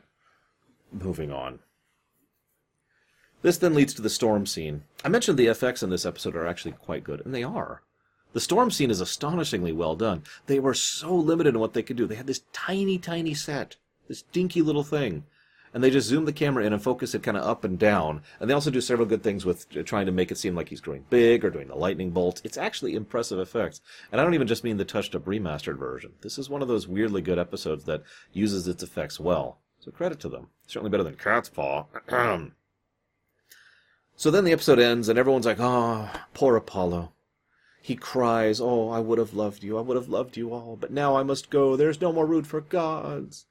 Moving 0.93 1.33
on. 1.33 1.59
This 3.43 3.59
then 3.59 3.75
leads 3.75 3.95
to 3.95 4.03
the 4.03 4.11
storm 4.11 4.47
scene. 4.47 4.83
I 5.05 5.09
mentioned 5.09 5.39
the 5.39 5.47
effects 5.47 5.83
in 5.83 5.91
this 5.91 6.07
episode 6.07 6.35
are 6.35 6.47
actually 6.47 6.73
quite 6.73 7.05
good, 7.05 7.25
and 7.25 7.35
they 7.35 7.45
are. 7.45 7.83
The 8.33 8.41
storm 8.41 8.71
scene 8.71 8.91
is 8.91 9.01
astonishingly 9.01 9.73
well 9.73 9.97
done. 9.97 10.23
They 10.47 10.59
were 10.59 10.75
so 10.75 11.15
limited 11.15 11.55
in 11.55 11.61
what 11.61 11.73
they 11.73 11.83
could 11.83 11.97
do. 11.97 12.07
They 12.07 12.17
had 12.17 12.27
this 12.27 12.43
tiny, 12.53 12.99
tiny 12.99 13.35
set, 13.35 13.77
this 14.07 14.23
dinky 14.23 14.61
little 14.61 14.85
thing. 14.85 15.25
And 15.73 15.83
they 15.83 15.91
just 15.91 16.09
zoom 16.09 16.25
the 16.25 16.33
camera 16.33 16.65
in 16.65 16.73
and 16.73 16.83
focus 16.83 17.15
it 17.15 17.23
kind 17.23 17.37
of 17.37 17.45
up 17.45 17.65
and 17.65 17.79
down. 17.79 18.23
And 18.41 18.49
they 18.49 18.55
also 18.55 18.71
do 18.71 18.81
several 18.81 19.07
good 19.07 19.23
things 19.23 19.45
with 19.45 19.67
uh, 19.77 19.83
trying 19.83 20.07
to 20.07 20.13
make 20.13 20.31
it 20.31 20.39
seem 20.39 20.55
like 20.55 20.69
he's 20.69 20.81
growing 20.81 21.05
big 21.11 21.45
or 21.45 21.51
doing 21.51 21.69
the 21.69 21.75
lightning 21.75 22.11
bolt. 22.11 22.41
It's 22.45 22.57
actually 22.57 22.95
impressive 22.95 23.39
effects. 23.39 23.81
And 24.11 24.21
I 24.21 24.25
don't 24.25 24.35
even 24.35 24.47
just 24.47 24.65
mean 24.65 24.77
the 24.77 24.85
touched 24.85 25.15
up 25.15 25.25
remastered 25.25 25.79
version. 25.79 26.13
This 26.23 26.39
is 26.39 26.49
one 26.49 26.63
of 26.63 26.69
those 26.69 26.89
weirdly 26.89 27.23
good 27.23 27.39
episodes 27.39 27.85
that 27.85 28.03
uses 28.33 28.67
its 28.67 28.83
effects 28.83 29.21
well. 29.21 29.59
So 29.81 29.91
credit 29.91 30.21
to 30.21 30.29
them. 30.29 30.49
Certainly 30.67 30.91
better 30.91 31.05
than 31.05 31.15
Catspaw. 31.17 31.87
so 34.17 34.31
then 34.31 34.45
the 34.45 34.53
episode 34.53 34.79
ends, 34.79 35.09
and 35.09 35.19
everyone's 35.19 35.47
like, 35.47 35.61
oh, 35.61 36.11
poor 36.35 36.57
Apollo. 36.57 37.13
He 37.81 37.97
cries, 37.97 38.61
Oh, 38.61 38.91
I 38.91 38.99
would 38.99 39.19
have 39.19 39.33
loved 39.33 39.63
you, 39.63 39.79
I 39.79 39.81
would 39.81 39.97
have 39.97 40.09
loved 40.09 40.37
you 40.37 40.53
all, 40.53 40.77
but 40.77 40.91
now 40.91 41.17
I 41.17 41.23
must 41.23 41.49
go, 41.49 41.77
there's 41.77 42.01
no 42.01 42.13
more 42.13 42.27
root 42.27 42.47
for 42.47 42.61
gods. 42.61 43.47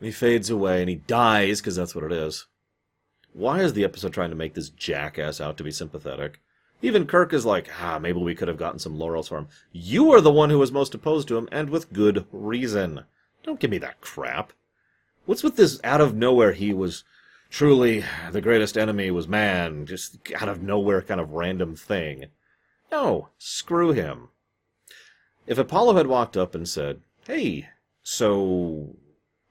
He 0.00 0.10
fades 0.10 0.50
away 0.50 0.80
and 0.80 0.90
he 0.90 0.96
dies, 0.96 1.60
because 1.60 1.76
that's 1.76 1.94
what 1.94 2.04
it 2.04 2.12
is. 2.12 2.46
Why 3.32 3.60
is 3.60 3.72
the 3.72 3.84
episode 3.84 4.12
trying 4.12 4.30
to 4.30 4.36
make 4.36 4.54
this 4.54 4.70
jackass 4.70 5.40
out 5.40 5.56
to 5.58 5.64
be 5.64 5.70
sympathetic? 5.70 6.40
Even 6.82 7.06
Kirk 7.06 7.32
is 7.32 7.46
like, 7.46 7.70
ah, 7.80 7.98
maybe 7.98 8.18
we 8.18 8.34
could 8.34 8.48
have 8.48 8.58
gotten 8.58 8.78
some 8.78 8.98
laurels 8.98 9.28
for 9.28 9.38
him. 9.38 9.48
You 9.72 10.12
are 10.12 10.20
the 10.20 10.32
one 10.32 10.50
who 10.50 10.58
was 10.58 10.72
most 10.72 10.94
opposed 10.94 11.28
to 11.28 11.38
him, 11.38 11.48
and 11.50 11.70
with 11.70 11.92
good 11.92 12.26
reason. 12.30 13.04
Don't 13.42 13.60
give 13.60 13.70
me 13.70 13.78
that 13.78 14.00
crap. 14.00 14.52
What's 15.24 15.42
with 15.42 15.56
this 15.56 15.80
out 15.82 16.00
of 16.00 16.14
nowhere 16.14 16.52
he 16.52 16.72
was 16.72 17.04
truly 17.48 18.04
the 18.30 18.40
greatest 18.40 18.76
enemy 18.76 19.10
was 19.10 19.26
man, 19.26 19.86
just 19.86 20.18
out 20.40 20.48
of 20.48 20.62
nowhere 20.62 21.00
kind 21.00 21.20
of 21.20 21.32
random 21.32 21.76
thing? 21.76 22.26
No, 22.92 23.30
screw 23.38 23.92
him. 23.92 24.28
If 25.46 25.58
Apollo 25.58 25.96
had 25.96 26.06
walked 26.06 26.36
up 26.36 26.54
and 26.54 26.68
said, 26.68 27.00
Hey, 27.26 27.68
so 28.02 28.96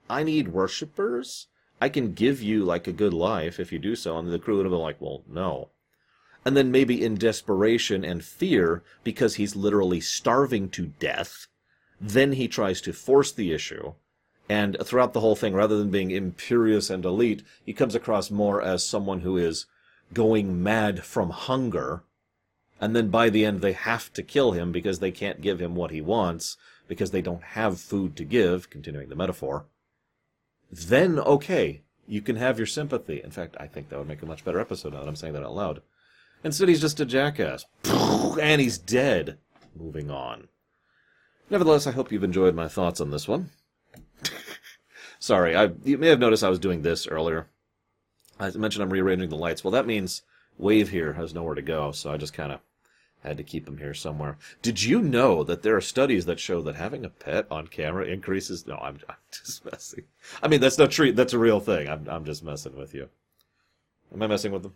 I 0.10 0.24
need 0.24 0.50
worshippers? 0.50 1.48
I 1.82 1.90
can 1.90 2.14
give 2.14 2.42
you 2.42 2.64
like 2.64 2.88
a 2.88 2.94
good 2.94 3.14
life 3.14 3.60
if 3.60 3.72
you 3.72 3.80
do 3.80 3.96
so. 3.96 4.18
And 4.18 4.32
the 4.32 4.40
crew 4.40 4.58
would 4.58 4.66
have 4.66 4.72
been 4.72 4.80
like, 4.80 5.02
Well, 5.02 5.24
no. 5.28 5.70
And 6.46 6.56
then 6.56 6.72
maybe 6.72 7.04
in 7.04 7.16
desperation 7.16 8.06
and 8.06 8.24
fear, 8.24 8.84
because 9.04 9.36
he's 9.36 9.56
literally 9.56 10.00
starving 10.00 10.70
to 10.70 10.88
death, 11.00 11.48
then 12.00 12.34
he 12.34 12.48
tries 12.48 12.82
to 12.82 12.94
force 12.94 13.32
the 13.32 13.52
issue. 13.52 13.94
And 14.48 14.78
throughout 14.84 15.14
the 15.14 15.22
whole 15.22 15.36
thing, 15.36 15.56
rather 15.56 15.78
than 15.78 15.90
being 15.90 16.12
imperious 16.12 16.92
and 16.92 17.04
elite, 17.04 17.42
he 17.66 17.74
comes 17.74 17.96
across 17.96 18.30
more 18.30 18.62
as 18.62 18.86
someone 18.86 19.22
who 19.22 19.38
is 19.38 19.66
going 20.14 20.62
mad 20.62 21.04
from 21.04 21.32
hunger 21.32 22.04
and 22.80 22.96
then 22.96 23.10
by 23.10 23.30
the 23.30 23.46
end 23.46 23.62
they 23.62 23.72
have 23.72 24.12
to 24.14 24.24
kill 24.24 24.52
him 24.52 24.72
because 24.72 25.00
they 25.00 25.12
can't 25.12 25.42
give 25.42 25.62
him 25.62 25.76
what 25.76 25.92
he 25.92 26.02
wants 26.02 26.58
because 26.88 27.12
they 27.12 27.22
don't 27.22 27.44
have 27.44 27.80
food 27.80 28.16
to 28.18 28.24
give, 28.24 28.70
continuing 28.70 29.10
the 29.10 29.16
metaphor, 29.16 29.66
then 30.72 31.20
okay, 31.20 31.82
you 32.08 32.22
can 32.22 32.36
have 32.36 32.58
your 32.58 32.68
sympathy. 32.68 33.22
In 33.24 33.32
fact, 33.32 33.56
I 33.60 33.68
think 33.68 33.90
that 33.90 33.98
would 33.98 34.08
make 34.08 34.22
a 34.22 34.28
much 34.28 34.46
better 34.46 34.60
episode 34.60 34.94
now 34.94 35.00
that 35.00 35.08
I'm 35.08 35.16
saying 35.16 35.34
that 35.34 35.44
out 35.44 35.56
loud. 35.56 35.82
Instead, 36.44 36.70
he's 36.70 36.82
just 36.82 37.00
a 37.00 37.06
jackass. 37.06 37.66
And 38.42 38.60
he's 38.60 38.78
dead. 38.78 39.38
Moving 39.78 40.12
on. 40.12 40.50
Nevertheless, 41.50 41.88
I 41.88 41.92
hope 41.92 42.12
you've 42.12 42.24
enjoyed 42.24 42.54
my 42.54 42.68
thoughts 42.68 43.00
on 43.00 43.10
this 43.10 43.30
one. 43.30 43.50
Sorry, 45.20 45.56
I, 45.56 45.72
you 45.86 45.98
may 45.98 46.08
have 46.10 46.20
noticed 46.20 46.44
I 46.44 46.50
was 46.50 46.60
doing 46.60 46.82
this 46.82 47.08
earlier. 47.08 47.48
I 48.38 48.50
mentioned 48.52 48.84
I'm 48.84 48.92
rearranging 48.92 49.30
the 49.30 49.38
lights. 49.38 49.64
Well, 49.64 49.72
that 49.72 49.88
means 49.88 50.24
Wave 50.58 50.90
here 50.90 51.14
has 51.14 51.34
nowhere 51.34 51.56
to 51.56 51.62
go, 51.62 51.94
so 51.94 52.12
I 52.12 52.18
just 52.18 52.34
kind 52.34 52.52
of 52.52 52.60
had 53.28 53.38
to 53.38 53.44
keep 53.44 53.68
him 53.68 53.78
here 53.78 53.94
somewhere. 53.94 54.38
Did 54.62 54.84
you 54.84 55.02
know 55.02 55.44
that 55.44 55.62
there 55.64 55.76
are 55.76 55.82
studies 55.82 56.26
that 56.26 56.40
show 56.40 56.62
that 56.62 56.76
having 56.76 57.06
a 57.06 57.10
pet 57.10 57.48
on 57.50 57.68
camera 57.68 58.06
increases? 58.06 58.68
No, 58.68 58.78
I'm, 58.78 59.00
I'm 59.10 59.16
just 59.32 59.66
messing. 59.66 60.04
I 60.42 60.48
mean, 60.48 60.62
that's 60.62 60.78
not 60.78 60.92
true. 60.92 61.12
That's 61.12 61.34
a 61.34 61.40
real 61.40 61.60
thing. 61.60 61.90
I'm, 61.90 62.08
I'm 62.10 62.26
just 62.26 62.44
messing 62.44 62.78
with 62.78 62.94
you. 62.94 63.10
Am 64.14 64.22
I 64.22 64.28
messing 64.28 64.52
with 64.52 64.64
them? 64.64 64.74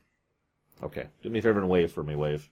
Okay. 0.82 1.08
Do 1.22 1.30
me 1.30 1.40
a 1.40 1.42
favor 1.42 1.60
and 1.60 1.70
wave 1.70 1.92
for 1.92 2.04
me, 2.04 2.16
Wave. 2.16 2.50